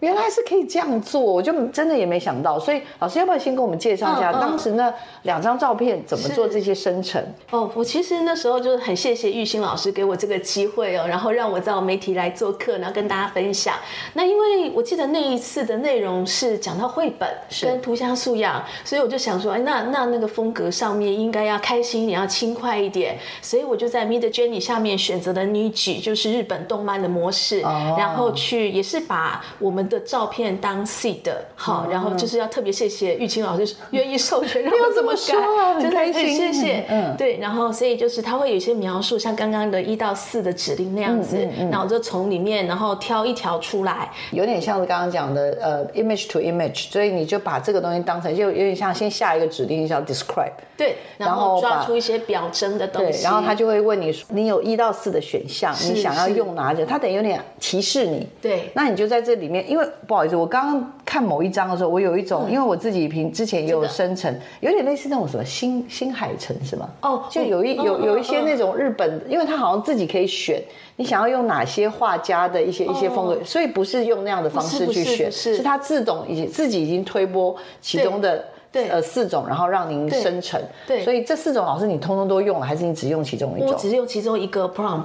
[0.05, 2.59] 原来是可以这样做，我就真的也没想到。
[2.59, 7.25] 所以老师要不要先跟我们介绍一下当时那两张照片怎么做这些生成？
[7.51, 13.75] 哦，我其实那时候就是很谢谢玉兴老师给我这个机会哦，然后让我到媒体来做客，然后跟大家分享。
[14.13, 17.29] 那因为我记得那一次的内容是讲到绘本
[17.63, 23.17] 跟图像素养，所以我就想说，哎，那那那个风格上面应该要开心，你要轻快一点。
[23.41, 41.37] 所以我就在 Midjourney 下面选择了 Niji，就是日本动漫的模式，然后去也是把我们的照片当 seed 的好，然后就是要特别谢谢玉清老师愿意授权让我这么改，很开心，谢谢，嗯，对，然后所以就是他会有一些描述，像刚刚的一到四的指令那样子，
[41.71, 56.85] 然后就从里面然后挑一条出来，有点像是刚刚讲的呃 image to image，所以你就把这个东西当成就有点像先下一个指令叫 describe，对，然后抓出一些表征的东西，然后他就会问你，你有一到四的选项，你想要用哪个？
[56.85, 59.85] 他等于有点提示你，对，那你就在这里面，因为。
[60.07, 66.87] 不好意思，我刚刚看某一张的时候，我有一种，因为我自己平之前也有生成，有点类似那种什么新新海诚是吗？
[67.01, 70.63] 哦，就有一有有一些那种日本，因为他好像自己可以选，
[70.97, 78.45] 你想要用哪些画家的一些一些风格，所以不是用那样的方式去选，是是他自动已经自己已经推播其中的。
[78.75, 80.61] 对，呃，四种，然后让您生成。
[80.85, 83.69] 对，对，所以这四种老师你通通都用了，还是你只用其中一种？
[83.69, 85.05] 我只用其中一个 prompt。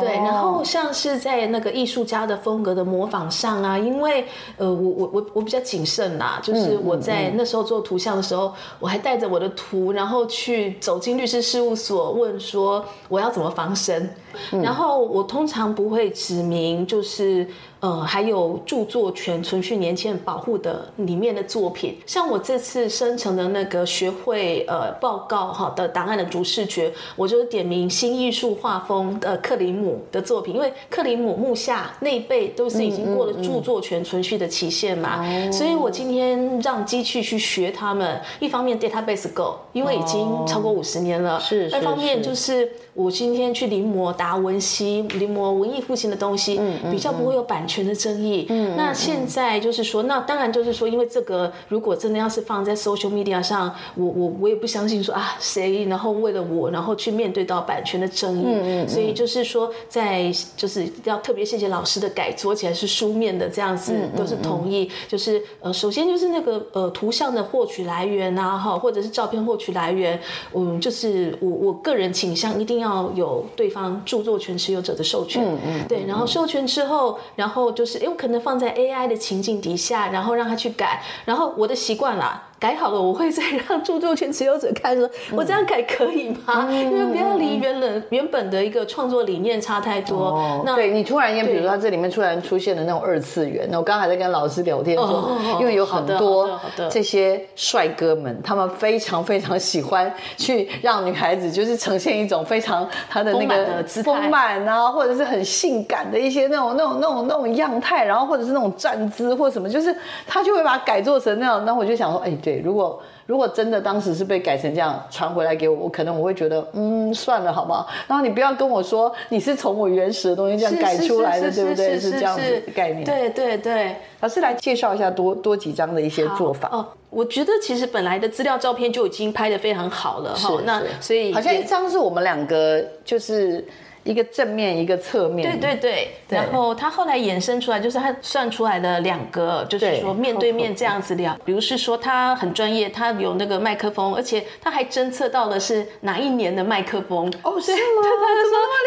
[0.00, 4.24] 对，然后像是在那个艺术家的风格的模仿上啊，因为
[4.56, 14.10] 呃，我我我我比较谨慎啦，就是我在那时候做图像的时候，我还带着我的图，然后去走进律师事务所问说我要怎么防身，
[14.50, 17.46] 然后我通常不会指明就是。
[17.84, 46.58] 呃，还有著作权存续年限保护的里面的作品，像我这次生成的那个学会呃报告哈的档案的主视觉，我就是点名新艺术画风的克里姆的作品，因为克里姆、木下那一辈都是已经过了著作权存续的期限嘛，嗯嗯嗯、所以我今天让机器去学他们，一方面 database go，因为已经超过五十年了，是、哦，二方面就是我今天去临摹达文西、临摹文艺复兴的东西，
[46.90, 47.73] 比较不会有版权。
[47.74, 70.20] 权的争议，嗯，那现在就是说，那当然就是说，因为这个如果真的要是放在 social media 上，我我我也不相信说啊谁，然后为了我，然后去面对到版权的争议，嗯，所以就是说，在就是要特别谢谢老师的改作起来是书面的这样子，都是同意，就是呃，首先就是那个呃图像的获取来源啊，哈，或者是照片获取来源，
[70.54, 77.63] 嗯，就是我我个人倾向一定要有对方著作权持有者的授权，嗯嗯，对，然后授权之后，然后。
[77.72, 82.50] 就是有可能放在 AI 的情境底下，然后让他去改，然后我的习惯啦。
[82.64, 86.66] 改好了，我会再让著作权持有者看，说我这样改可以吗？
[86.70, 90.62] 因为不要离原本原本的一个创作理念差太多。
[90.64, 109.94] 那对你突然间，比如说他这里面突然出现的那种二次元，那我刚才在跟老师聊天说，因为有很多这些帅哥们，他们非常非常喜欢去让女孩子就是呈现一种非常他的那个丰满啊，或者是很性感的一些那种那种那种那种样态，然后或者是那种站姿或什么，就是
[110.26, 111.62] 他就会把它改做成那样。
[111.66, 112.53] 那我就想说，哎，对。
[112.62, 117.86] 如果如果真的当时是被改成这样传回来给我，我可能我会觉得，嗯，算了，好吗？
[118.06, 121.98] 然后你不要跟我说你是从我原始的东西这样改出来的，对不对？
[121.98, 123.04] 是这样子的概念。
[123.04, 126.68] 对对对，老师来介绍一下多多几张的一些做法。
[126.70, 130.60] 哦，我觉得其实本来的资料照片就已经拍的非常好了哈。
[130.64, 133.64] 那所以好像一张是我们两个就是。
[134.04, 135.58] 一个正面，一个侧面。
[135.58, 136.08] 对对对。
[136.28, 141.36] 然后他后来衍生出来，就是他算出来的两个，就是说面对面这样子聊。
[141.44, 147.32] 比如是说他很专业，他有那个麦克风，而且他还侦测到的是哪一年的麦克风。
[147.42, 147.78] 哦，是吗？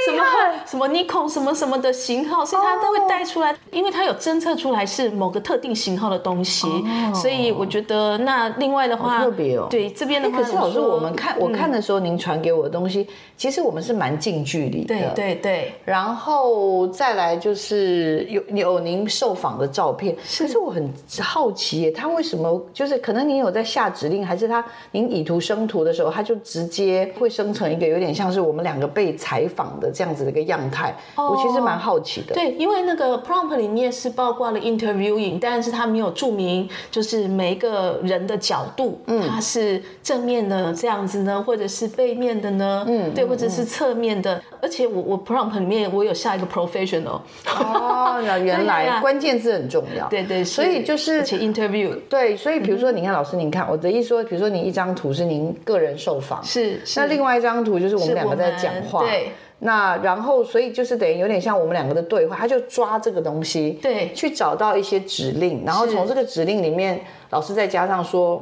[0.05, 0.27] 对，什么
[0.65, 6.67] 什么 Nikon 什么什么的型号，所以他都会带出来，因为他有侦测出来是某个特定型号的东西。
[7.15, 9.67] 所以我觉得那另外的话，特别哦。
[9.69, 15.06] 对这边的话，可是老师我们看我看的时候，您传给我的东西，其实我们是蛮近距离的。
[15.07, 15.73] 的，对对。
[15.85, 30.95] 然后再来就是有有您受访的照片，可是我很好奇耶，他为什么就是可能您有在下指令，还是他您以图生图的时候，他就直接会生成一个有点像是我们两个被采访的这样子的一个样态？
[31.15, 32.33] 哦、我其实蛮好奇的。
[32.33, 42.85] 对，因为那个 prompt 里面是包括了 interviewing，但是他没有注明就是每一个人的角度，嗯，他是正面的这样子呢，或者是背面的呢？
[42.87, 44.41] 嗯，对，或者是侧面的。
[44.61, 47.21] 而且我我 prompt 里面我有下一个 professional。
[47.45, 50.07] 哦，原来 关键字很重要。
[50.07, 51.93] 对对，所以就是而且 interview。
[52.09, 59.01] 对，所以比如说，你看老师，您看我的意思说，比如说你一张图是您个人受访，是，那另外一张图就是我们两个在讲话。
[59.01, 59.31] 对。
[59.59, 68.37] 那然后，所以就是等于有点像我们两个的对话，他就抓这个东西，对，去找到一些指令，然后从这个指令里面，老师再加上说，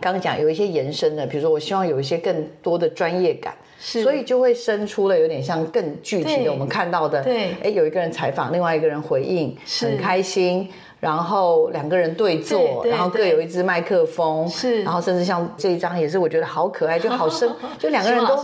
[0.00, 10.68] 刚刚讲有一些延伸的，比如说我希望有一些更多的专业感，是，所以就会生出了有点像更具体的我们看到的，对，哎，有一个人采访，另外一个人回应，很开心。
[11.00, 18.36] 然后两个人对坐，然后各有一支麦克风，是，然后甚至像这一张也是，我觉得好可爱，就好生， 就两个人都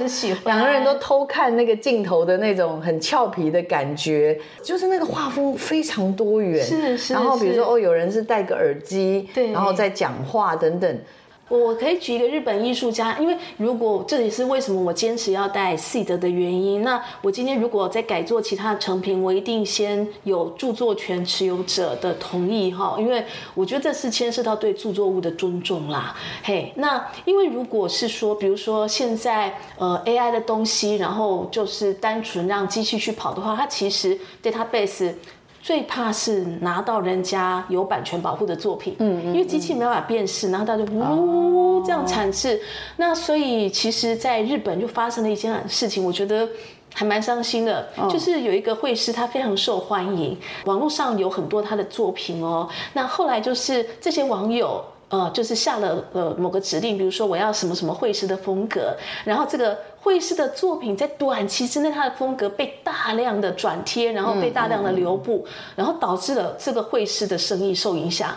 [0.46, 7.12] 两个人都偷看那个镜头的那种很俏皮的感觉，就是那个画风非常多元，是是。
[7.12, 10.98] 然后比如说哦，有人是戴个耳机，对，然后在讲话等等。
[11.48, 16.82] 我可以举一个日本艺术家，因为如果这也是为什么我坚持要带 seed 的原因。
[16.82, 26.16] 那我今天如果再改做其他的成品，我一定先有著作权持有者的同意哈，因为我觉得这是牵涉到对著作物的尊重啦。
[26.42, 35.14] 嘿，那因为如果是说，比如说现在呃 AI 的东西，然后就是单纯让机器去跑的话，它其实 database。
[35.66, 42.56] 最怕是拿到人家有版权保护的作品，嗯，因为机器没办法辨识，然后它就呜呜这样产生。
[42.96, 46.48] 那所以其实在日本就发生了一件事情，我觉得
[46.94, 52.68] 还蛮伤心的，就是有一个绘师他非常受欢迎，网络上有很多他的作品哦。
[52.92, 54.84] 那后来就是这些网友。
[55.08, 68.30] 呃，就是下了呃某个指令，比如说我要什么什么绘师的风格，然后这个绘师的作品在短期之内，它的风格被大量的转贴，然后被大量的流布，嗯嗯嗯，然后导致了这个绘师的生意受影响。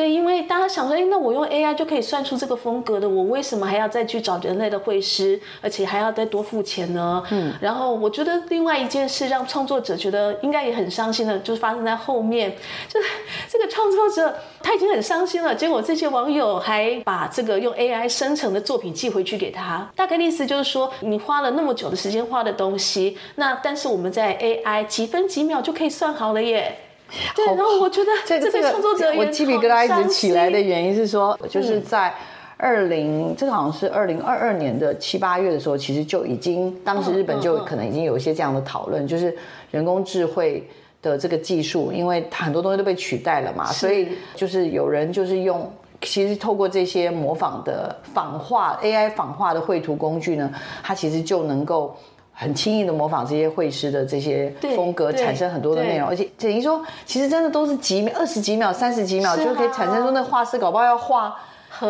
[0.00, 7.22] 对，因为大家想说，哎，那我用 AI 就可以算出这个风格的，我为什么还要再去找人类的绘师，而且还要再多付钱呢？
[7.30, 12.56] 嗯，然后我觉得另外一件事让创作者觉得应该也很伤心的，就是发生在后面，
[12.88, 13.08] 就是
[13.46, 26.74] 这个创作者他已经很伤心了，结果这些网友还把这个用 AI 生成的作品寄回去给他，大概的意思就是说，你花了那么久的时间画的东西，那但是我们在 AI 几分几秒就可以算好了耶。
[27.34, 32.14] 对，然后我觉得这个创作者，我鸡皮疙瘩一直起来的原因是说，就是在
[32.56, 39.36] 二零，这个好像是二零二二年的七八月的时候，其实就已经，当时日本就可能已经有一些这样的讨论，就是
[39.70, 40.68] 人工智慧
[41.02, 51.96] 的这个技术，因为它很多东西都被取代了嘛，所以就是有人就是用，其实透过这些模仿的仿画 AI 仿画的绘图工具呢，它其实就能够。
[52.40, 61.36] 很轻易的模仿这些绘师的这些风格，产生很多的内容，而且等于说，其实真的都是几秒、二十几秒、三十几秒就可以产生出那画师搞不好要画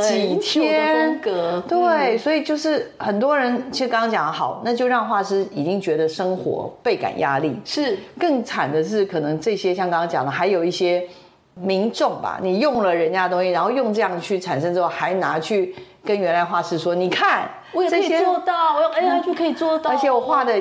[0.03, 1.07] 几天。
[1.07, 7.57] 风格对，所以就是很多人其实刚刚讲的好，那就让画师已经觉得生活倍感压力。
[7.65, 11.01] 是，更惨的是，可能这些像刚刚讲的，还有一些
[11.55, 15.73] 民众吧，你用了人家的东西，然后用这样去产生之后，还拿去。
[16.05, 20.55] 跟原来画师说：“你看，我也可以做到，我用 AI 就可以做到，而且我画的。”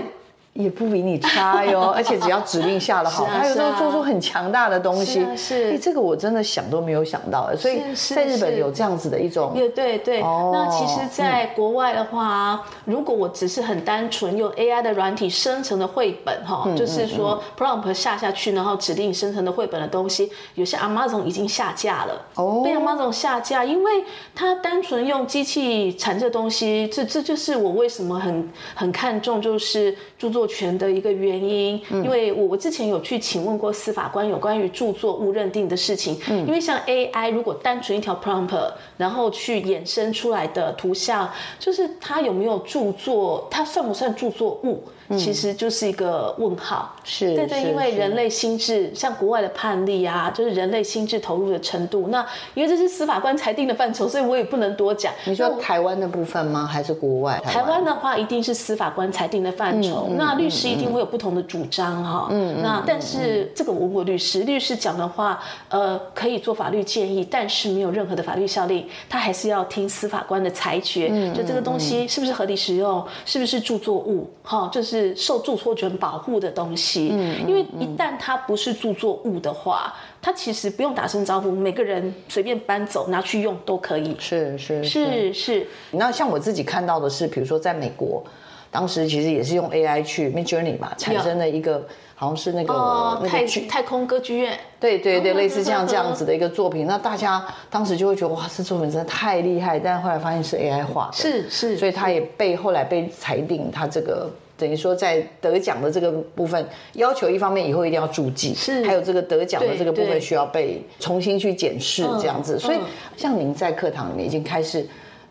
[0.60, 5.26] 也不比你差哟， 而且只要指令下了好，他有时候做出很强大的东西。
[5.38, 7.50] 是，哎，这个我真的想都没有想到。
[7.56, 10.22] 所以在日本有这样子的一种，对对对。
[10.22, 22.22] 那其实，在国外的话，如果我只是很单纯用 AI 的软体生成的绘本，哈，就是说 prompt 下下去，然后指令生成的绘本的东西，有些 Amazon 已经下架了。
[22.36, 24.04] 哦，被 Amazon 下架，因为
[24.36, 44.84] 它单纯用机器产这东西，这这就是我为什么很很看重，就是著作权的一个原因，因为我我之前有去请问过司法官有关于著作物认定的事情，嗯，因为像 AI 如果单纯一条 prompt，然后去衍生出来的图像，就是它有没有著作，它算不算著作物？
[45.18, 52.08] 其实就是一个问号，是，对对，因为人类心智，像国外的判例啊，就是人类心智投入的程度。
[52.10, 55.12] 那因为这是司法官裁定的范畴，所以我也不能多讲。
[55.26, 56.66] 你说台湾的部分吗？
[56.66, 57.42] 还是国外？
[57.44, 60.08] 台湾的话，一定是司法官裁定的范畴。
[60.10, 62.28] 嗯、那那律师一定会有不同的主张哈。
[62.30, 71.10] 嗯，那但是这个我问过律师，律师讲的话，呃，可以做法律建议，但是没有任何的法律效力，他还是要听司法官的裁决。
[71.12, 77.10] 嗯，就这个东西是不是合理使用，是不是著作物，哈，就是受著作权保护的东西。
[77.12, 84.16] 嗯，因为一旦它不是著作物的话，它其实不用打声招呼，每个人随便搬走拿去用都可以。
[84.20, 85.68] 是是是是。
[85.92, 88.24] 那像我自己看到的是，比如说在美国，
[88.72, 94.58] 当时其实也是用 AI 去 Midjourney 嘛，产生了一个好像是那个、哦、那个太太空歌剧院。
[94.80, 104.30] 对对对，类似像这样子的一个作品，那大家当时就会觉得哇，这作品真的太厉害，但后来发现是 AI 画的，是是，所以他也被后来被裁定，他这个。
[104.60, 112.60] 等于说，在得奖的这个部分，要求一方面以后一定要注记，是还有这个得奖的这个部分需要被重新去检视，这样子。
[112.60, 112.78] 所以，
[113.16, 114.86] 像您在课堂里面已经开始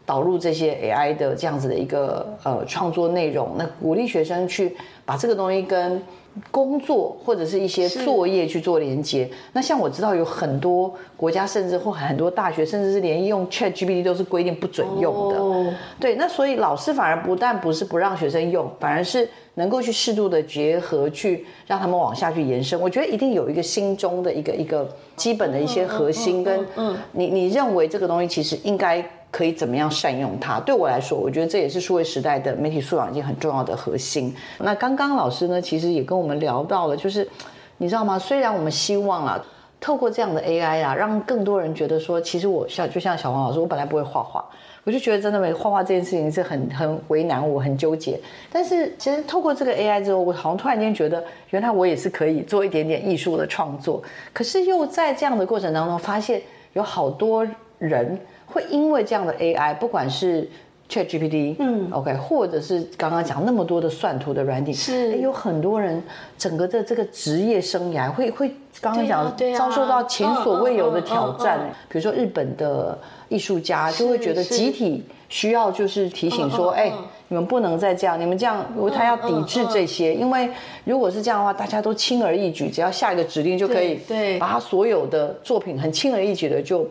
[0.07, 4.75] 导入这些 AI 的这样子的一个呃创作内容，那鼓励学生去
[5.05, 6.03] 把这个东西跟。
[6.51, 9.29] 工作或者是一些作业去做连接。
[9.53, 15.39] 那像我知道有很多国家，甚至或很多大学，甚至是连用 ChatGPT 都是规定不准用的。
[15.39, 22.81] 哦、对，那所以老师反而不但不是不让学生用，反而是能够去适度的结合，去让他们往下去延伸。
[22.81, 29.05] 我觉得一定有一个心中的一个一个基本的一些核心，跟嗯，你你认为这个东西其实应该。
[29.31, 30.59] 可以怎么样善用它？
[30.61, 34.35] 对我来说，我觉得这也是数位时代的媒体素养一件很重要的核心。
[34.59, 37.29] 那刚刚老师呢，其实也跟我们聊到了，就是
[37.77, 38.19] 你知道吗？
[38.19, 39.45] 虽然我们希望啊，
[39.79, 44.45] 透过这样的 AI 啊，让更多人觉得说，其实我像就像小黄老师，我本来不会画画，
[44.85, 48.19] 我就觉得真的没画画这件事情是很很为难我，很纠结。
[48.51, 54.03] 但是其实透过这个 AI 之后，我好像突然间觉得，原来我也是可以做一点点艺术的创作。
[54.33, 56.41] 可是又在这样的过程当中，发现
[56.73, 57.47] 有好多
[57.79, 58.19] 人。
[58.51, 60.49] 会因为这样的 AI，不管是
[60.89, 65.19] ChatGPT，嗯，OK，或者是刚刚讲那么多的算图的软体，是。
[65.19, 66.03] 有很多人
[66.39, 71.71] 整个的这个职业生涯会会刚刚讲遭受到前所未有的挑战。
[71.91, 76.91] 比如说日本的艺术家就会觉得集体需要就是提醒说，哎，
[77.29, 78.65] 你们不能再这样，你们这样
[78.97, 80.49] 他要抵制这些，因为
[80.85, 86.89] 如果是这样的话，大家都轻而易举，只要下一个指令就可以，对，把他所有的作品很轻而易举的就。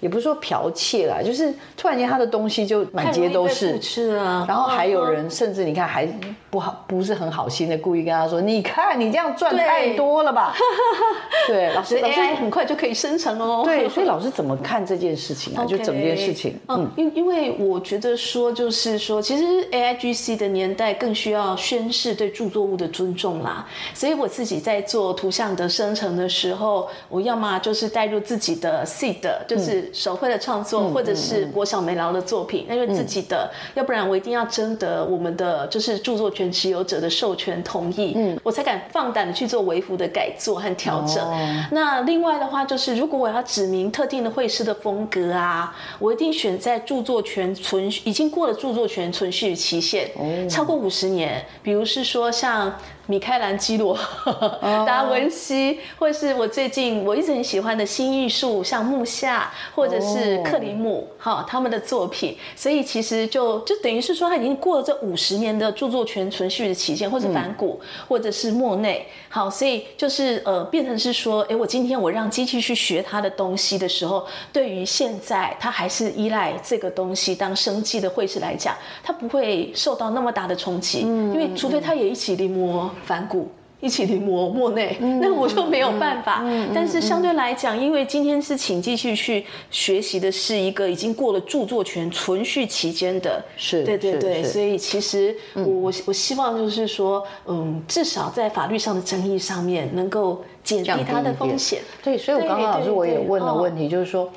[0.00, 4.44] 也不是说剽窃啦，就是突然间他的东西就满街都是，是啊。
[4.46, 6.06] 然后还有人甚至你看还
[6.50, 10.54] 不好，不是很好心的故意跟他说：“你看你这样赚太多了吧？
[11.48, 13.62] ”对，老师，AI 很快就可以生成哦。
[13.66, 15.64] 对，所以 老师怎么看这件事情啊？
[15.64, 23.66] 就整件事情，嗯，因因为我觉得说就是说，其实 AIGC 的年代更需要宣誓对著作物的尊重啦。
[23.94, 29.87] 所以我自己在做图像的生成的时候，我要么就是带入自己的 seed，就是。
[29.92, 41.24] 手绘的创作，或者是国小美劳的作品，因为自己的，嗯、要不然我一定要征得我们的就是著作权持有者的授权同意，嗯，我才敢放胆的去做微幅的改作和调整。
[41.24, 52.72] 哦、那另外的话，就是如果我要指明特定的绘师的风格啊，我一定选在著作权存已经过了著作权存续期限，哦、超过五十年，比如是说像。
[53.08, 53.98] 米开朗基罗、
[54.86, 62.36] 达文西，或是我最近我一直很喜欢的新艺术，像木下或者是克里姆，哈，他们的作品。
[62.54, 69.06] 所以其实就就等于是说，他已经过了这五十年的著作权存续的期限，或者是梵谷，或者是莫内。
[69.30, 82.86] 好，所以就是呃，变成是说，哎，我今天我让机器去学他的东西的时候，对于现在他还是依赖这个东西当生计的绘师来讲，他不会受到那么大的冲击，因为除非他也一起临摹。
[83.04, 83.48] 梵谷
[83.80, 86.44] 一起临摹莫内， 那我就没有办法。
[86.74, 94.42] 但是相对来讲，因为今天是请继续去学习的是一个已经过了著作权存续期间的，是，对对对。
[94.42, 101.80] 所以其实我我我希望就是说，嗯，至少在法律上的争议上面能够减低它的风险。
[102.02, 104.28] 对，所以我刚刚老师我也问了问题，就是说，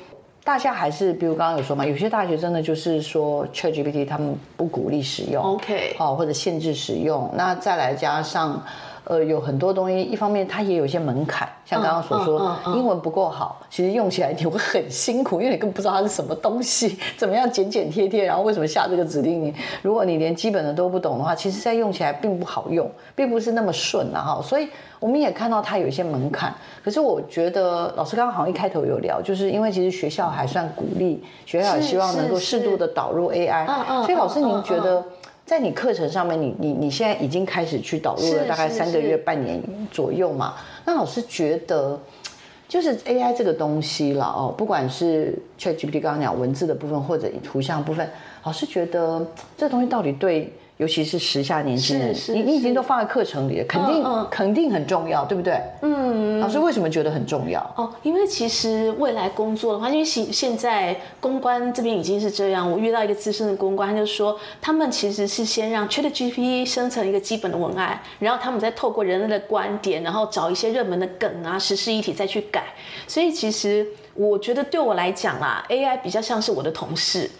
[0.44, 7.30] 大家还是比如刚刚有说嘛，有些大学真的就是说，ChatGPT 他们不鼓励使用，OK，好，或者限制使用。
[7.34, 8.62] 那再来加上。
[9.04, 19.42] 呃，有很多东西，一方面它也有一些门槛，像刚刚所说，英文不够好，其实用起来你会很辛苦，因为你根本不知道它是什么东西，怎么样剪剪贴贴，然后为什么下这个指令？
[19.42, 24.40] 你如果你连基本的都不懂的话，其实在用起来并不好用，并不是那么顺啊哈。
[24.40, 24.68] 所以
[25.00, 26.54] 我们也看到它有一些门槛。
[26.84, 33.66] 可是我觉得老师刚刚好像一开头有聊，就是因为其实学校还算鼓励，学校也希望能够适度的导入 AI，
[34.04, 35.04] 所以老师您觉得？
[35.52, 40.54] 在你课程上面，你你你现在已经开始去导入了大概三个月、半年左右嘛？
[40.86, 42.00] 那老师觉得，
[42.66, 48.08] 就是 AI 这个东西了哦，不管是 ChatGPT 刚刚讲文字的部分，或者图像部分，
[48.44, 50.50] 老师觉得这东西到底对？
[50.82, 55.62] 尤其是时下年轻人，你你已经都放在课程里了，肯定、嗯嗯肯定很重要，对不对？
[55.82, 57.60] 嗯，老师为什么觉得很重要？
[57.76, 72.64] 哦，因为其实未来工作的话，因为现现在公关这边已经是这样，我遇到一个资深的公关，他就说他们其实是先让 ChatGPT 生成一个基本的文案，然后他们再透过人类的观点，然后找一些热门的梗啊、时事议题再去改。
[73.06, 77.30] 所以其实我觉得对我来讲啦，AI 比较像是我的同事，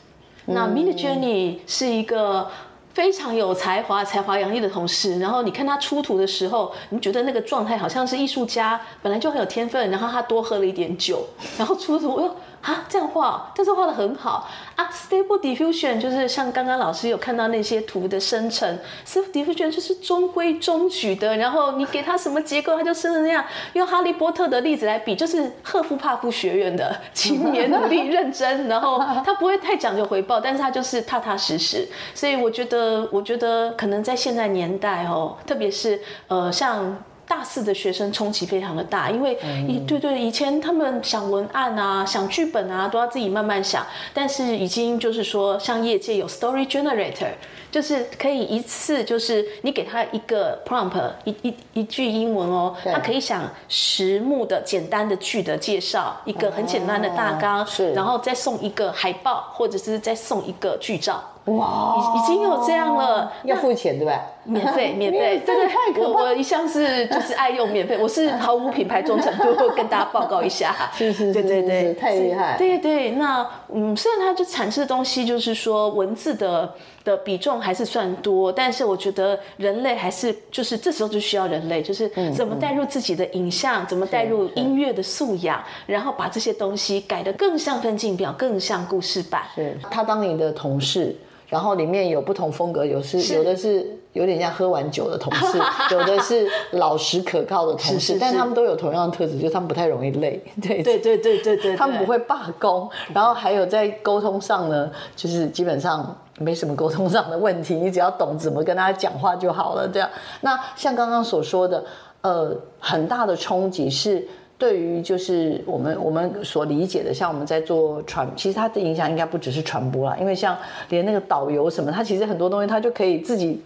[0.47, 2.47] 那 Midjourney 是一个。
[2.95, 11.26] 非常有才华、才华洋溢的同事，然后你看他出图的时候，你觉得那个状态好像是艺术家，本来就很有天分，然后他多喝了一点酒，
[11.59, 12.36] 然后出图又。
[12.63, 14.89] 啊，这样画，但是画的很好啊。
[14.93, 21.37] Stable Diffusion 就是像刚刚老师有看到那些图的生成，Stable Diffusion 就是中规中矩的。
[21.37, 23.45] 然后你给它什么结构，它就生成那样。
[23.73, 31.89] 用哈利波特的例子来比，就是赫夫帕夫学院的 青年、努力、认真，然后他不会太讲究回报，但是他就是踏踏实实。
[32.15, 37.03] 所以我觉得，我觉得可能在现在年代哦，特别是呃像。
[37.27, 43.87] 大四的学生冲击非常的大，因为以对对，以前他们想文案啊、想剧本啊，都要自己慢慢想。
[44.12, 47.31] 但是已经就是说，像业界有 Story Generator，
[47.73, 61.20] 就是可以一次就是你给他一个 prompt，一一一句英文哦，他可以想十幕的简单的剧的介绍，一个很简单的大纲，是，然后再送一个海报，或者是再送一个剧照。
[61.47, 64.20] 哇，已已经有这样了，要付钱对吧？
[64.45, 70.73] 免费，免费， 对对，我我一向是就是爱用免费，我是毫无品牌忠诚度，会跟大家报告一下。
[70.95, 72.57] 是是是，对对对，太厉害。
[72.57, 73.45] 对对，那
[73.75, 89.43] 嗯，虽然它就产生的东西就是说文字的的比重还是算多，但是我觉得人类还是就是这时候就需要人类，就是怎么带入自己的影像，怎么带入音乐的素养，然后把这些东西改得更像分镜表，更像故事版。
[89.55, 91.17] 是他当你的同事。
[91.49, 95.61] 然后里面有不同风格，有是有的是有点像喝完酒的同事，
[95.93, 100.43] 有的是老实可靠的同事，是是是，但他们都有同样的特质，就是他们不太容易累。
[100.63, 102.89] 对对对对对对，他们不会罢工。
[103.13, 109.88] 然后还有在沟通上呢，就是基本上没什么沟通上的问题，你只要懂怎么跟他讲话就好了。
[109.88, 110.11] 这样，
[110.43, 111.84] 那像刚刚所说的，
[112.20, 114.26] 呃，很大的冲击是。
[114.59, 120.57] 对于就是我们我们所理解的，像我们在做传，其实它的影响应该不只是传播啦，因为像
[120.88, 123.61] 连那个导游什么，他其实很多东西他就可以自己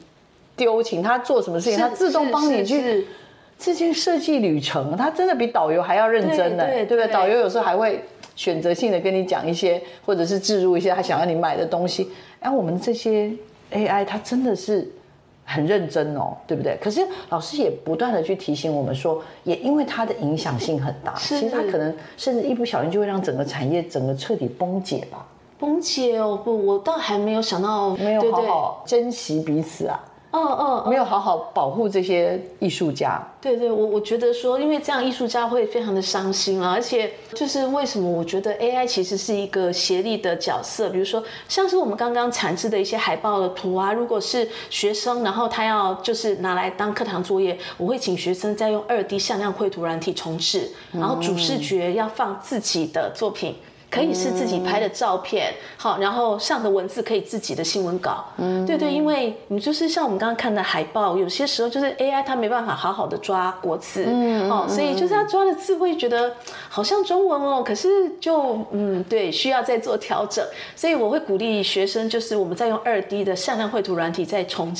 [0.56, 3.06] 丢，请他做什么事情，他自动帮你去
[3.58, 7.08] 自己设计旅程，他真的比导游还要认真的，对不对？
[7.08, 8.02] 导游有时候还会
[8.37, 12.09] 选择性的跟你讲一些，或者是置入一些他想要你买的东西。
[12.39, 13.32] 哎，我们这些
[13.72, 14.89] AI 它真的是。
[15.49, 16.76] 很认真哦，对不对？
[16.80, 25.24] 可是老师也不断的去提醒我们说，也因为它的影响性很大，其实它可能甚至一不小心就会让整个产业整个彻底崩解吧。
[25.57, 30.05] 崩解哦，不，我倒还没有想到，没有好好珍惜彼此啊。
[30.37, 33.26] 嗯嗯，没有好好保护这些艺术家。
[33.41, 53.55] 对对，我我觉得说，因为这样艺术家会非常的伤心啊，而且就是为什么我觉得 AI 其实是一个协力的角色，比如说像是我们刚刚产制的一些海报的图啊，如果是学生，然后他要就是拿来当课堂作业，我会请学生再用二 D 向量绘图软体重制，然后主视觉要放自己的作品。
[53.97, 66.34] 可以是自己拍的照片，好，然后上的文字可以自己的新闻稿，嗯，对对，因为你就是像我们刚刚看的海报，有些时候就是 AI 它没办法好好的抓国字，嗯，哦，所以就是它抓的字会觉得
[66.68, 67.88] 好像中文哦，可是
[68.20, 70.44] 就嗯，对，需要再做调整，
[70.74, 74.74] 所以我会鼓励学生，就是我们在用二 D 的向量绘图软体再重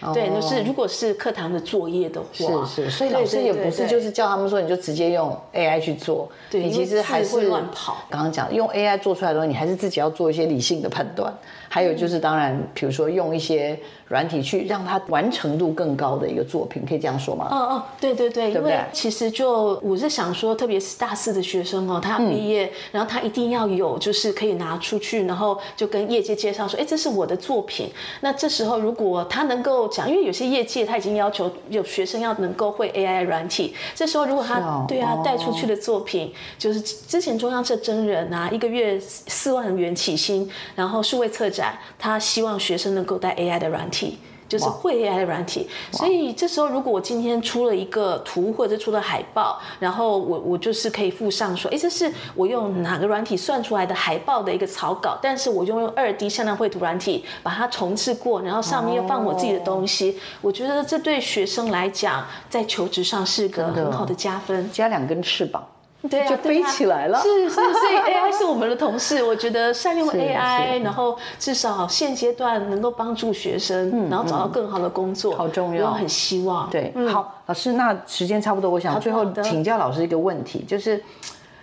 [0.00, 0.14] 制。
[0.14, 7.96] 对，就是如果是课堂的作业的话，是是，所以老师也不是就是叫他们说你就直接用 AI 去做，对，你其实还是会乱跑。
[8.10, 11.32] 刚刚讲用 AI 做出来的东西，你还是自己要做一些理性的判断。
[11.76, 17.48] 还有就是，当然，比如说用一些软体去让它完成度更高的一个作品，可以这样说吗？
[17.52, 18.72] 嗯嗯，对对对，对不对？
[18.72, 27.90] 因为其实就我是想说，特别是大四的学生哦，他毕业，嗯、然后他一定要有，就是可以拿出去，然后就跟业界介绍说，哎，这是我的作品。
[28.22, 41.65] 那这时候如果他能够讲，因为有些业界他已经要求有学生要能够会 AI 软体，这时候如果他、哦、对啊带出去的作品，就是之前中央社真人啊，一个月四万元起薪，然后数位策展。
[41.98, 45.68] 他希望学生能够带 AI 的软体，就是会 AI 的软体。
[45.90, 60.18] 所以这时候，如果我今天出了一个图，或者出了海报，然后我我就是可以附上说，哎，这是我用哪个软体算出来的海报的一个草稿，但是我用用二 D 向量绘图软体把它重置过，然后上面又放我自己的东西。
[60.40, 65.66] 我觉得这对学生来讲，在求职上是个很好的加分，加两根翅膀。
[66.08, 67.20] 对啊，就飞起来了。
[67.20, 69.22] 是是，所以 AI 是我们的同事。
[69.22, 75.88] 我觉得善用 AI，然后至少现阶段能够帮助学生，然后找到更好的工作，好重要。
[75.88, 76.70] 我很希望。
[76.70, 81.02] 对，好，老师，那时间差不多，我想最后请教老师一个问题，就是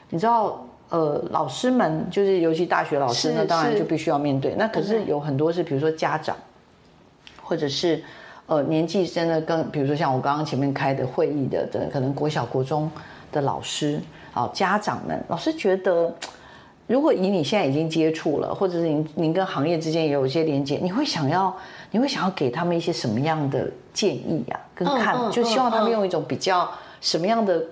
[0.10, 4.56] 你知道，呃，老师们就是尤其大学老师，那当然就必须要面对。
[4.58, 6.36] 那可是有很多是，比如说家长，
[7.42, 8.04] 或者是
[8.48, 12.92] 呃年纪真的跟，比如说像我刚刚前面开的会议的的，可能国小国中
[13.34, 14.00] 的老师。
[14.34, 16.12] 啊，家长们，老师觉得，
[16.88, 21.56] 如果以你现在已经接触了，或者是您您跟行业之间也有一些连接，你会想要，
[21.92, 24.60] 你会想要给他们一些什么样的建议啊？
[24.74, 26.68] 跟看，嗯嗯、就希望他们用一种比较
[27.00, 27.64] 什么样的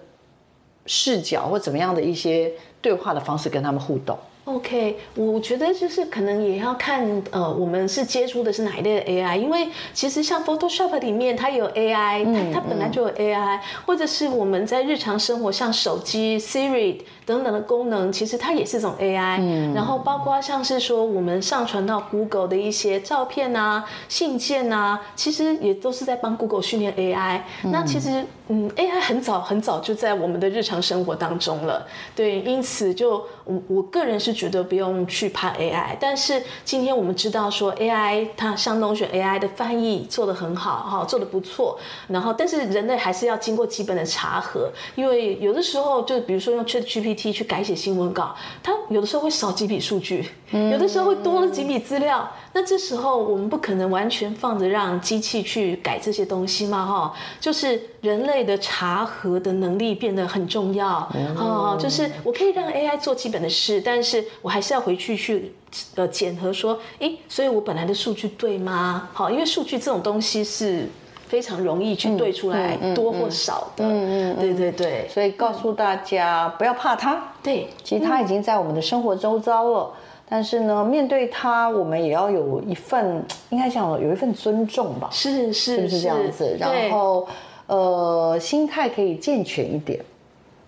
[0.86, 4.16] 视角或怎么样的一些对话的方式跟他们互动。
[4.56, 16.98] OK，我觉得就是可能也要看，呃，我们是接触的是哪一类的 AI，因为其实像 Photoshop 里面它有 AI，它它本来就有 AI，或者是我们在日常生活像手机 Siri
[17.32, 19.38] 等等的功能，其实它也是一种 AI。
[19.40, 27.42] 嗯，然后包括像是说我们上传到 Google 的一些照片啊、信件啊，其实也都是在帮 Google 训练 AI。
[27.72, 31.88] 那其实，嗯，AI 很早很早就在我们的日常生活当中了。
[32.14, 34.32] 对，因此就我我个人是。
[34.42, 41.78] 觉得不用去怕 AI，但是今天我们知道说 AI 它像龙选 AI 的翻译做得很好哈，做得不错。
[42.08, 52.32] 然后，但是人类还是要经过基本的查核，因为有的时候就比如说用 ChatGPT 去改写新闻稿，它有的时候会少几笔数据，有的时候会多了几笔资料。
[52.54, 65.54] 那这时候我们不可能完全放着让机器去改这些东西嘛哈，就是人类的查核的能力变得很重要啊，就是我可以让 AI 做基本的事，但是我还是要回去去
[65.96, 69.10] 呃检核说，诶，所以我本来的数据对吗？
[69.14, 70.90] 好，因为数据这种东西是
[71.32, 79.90] 非常容易去对出来多或少的，嗯嗯，对对对，所以告诉大家不要怕它，对，其实它已经在我们的生活周遭了。
[80.28, 85.08] 但是呢，面对他，我们也要有一份，应该讲有一份尊重吧？
[85.10, 86.58] 是是，是不是这样子？
[86.60, 87.26] 然后，
[87.68, 90.02] 呃，心态可以健全一点。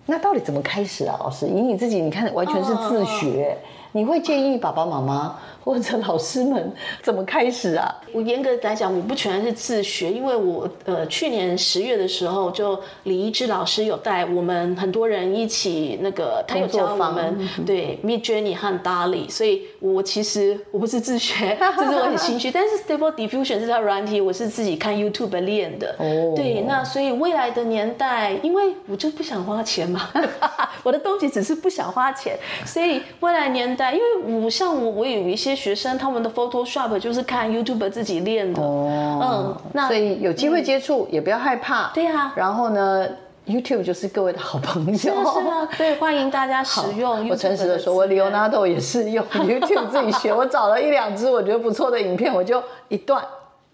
[0.06, 1.46] 那到底怎么开始啊，老师？
[1.46, 3.54] 以你自己，你看完全是自学，
[3.92, 5.36] 你会建议爸爸妈妈？
[5.64, 6.70] 或者老师们
[7.02, 7.90] 怎么开始啊？
[8.12, 22.50] 我严格来讲，我不全是自学，因为我呃去年十月的时候，就李一芝老师有带我们很多人一起那个，他有教我们对 Midjourney 和 DALL-E，所以我其实我不是自学，这是我很兴趣。
[22.50, 25.96] 但是 Stable Diffusion 这套软体，我是自己看 YouTube 练的。
[25.98, 30.10] 哦，对，那所以未来的年代，因为我就不想花钱嘛，
[30.84, 32.36] 我的东西只是不想花钱，
[32.66, 35.53] 所以未来年代，因为我像我，我有一些。
[35.54, 42.32] 学生他们的 Photoshop 就是看 YouTube 自己练的，哦、嗯，那所以有机会接触、嗯、也不要害怕，对、啊。
[42.36, 43.06] 然后呢
[43.46, 47.28] ，YouTube 就是各位的好朋友，是啊，是啊， 所以欢迎大家使用。
[47.28, 53.24] 我诚实的说，我 Leonardo 也是用 YouTube 自己学，我找了一两支我觉得不错的影片，我就一段。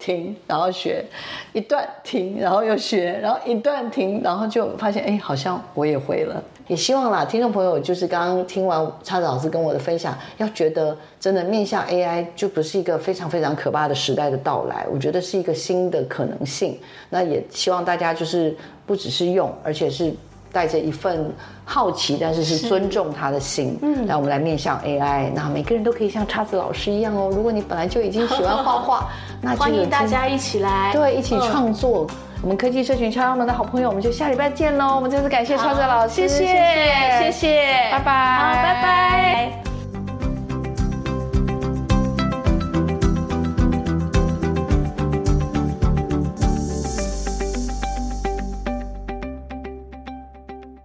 [0.03, 1.05] 停，然后学
[1.53, 6.41] 一段，停，然后又学，然后一段停，然后就发现，哎，好像我也会了。
[6.67, 16.79] 也希望啦，听众朋友，就是刚刚听完叉子老师跟我的分享，要觉得真的面向 AI 就不是一个非常非常可怕的时代的到来，我觉得是一个新的可能性。
[17.09, 18.55] 那也希望大家就是
[18.85, 20.13] 不只是用，而且是。
[20.53, 21.31] 带着一份
[21.63, 27.31] 好奇，但是是尊重他的心，嗯，来我们来面向 AI，那每个人都可以像叉子老师一样哦。
[27.33, 29.09] 如果你本来就已经喜欢画画，
[29.41, 32.05] 那欢迎大家一起来，对，一起创作。
[32.09, 34.95] 嗯、我们科技社群敲敲门的好朋友，我们就下礼拜见喽。
[34.95, 39.80] 我们再次感谢超哲老师，谢谢，谢谢，谢谢，拜拜，好，拜拜。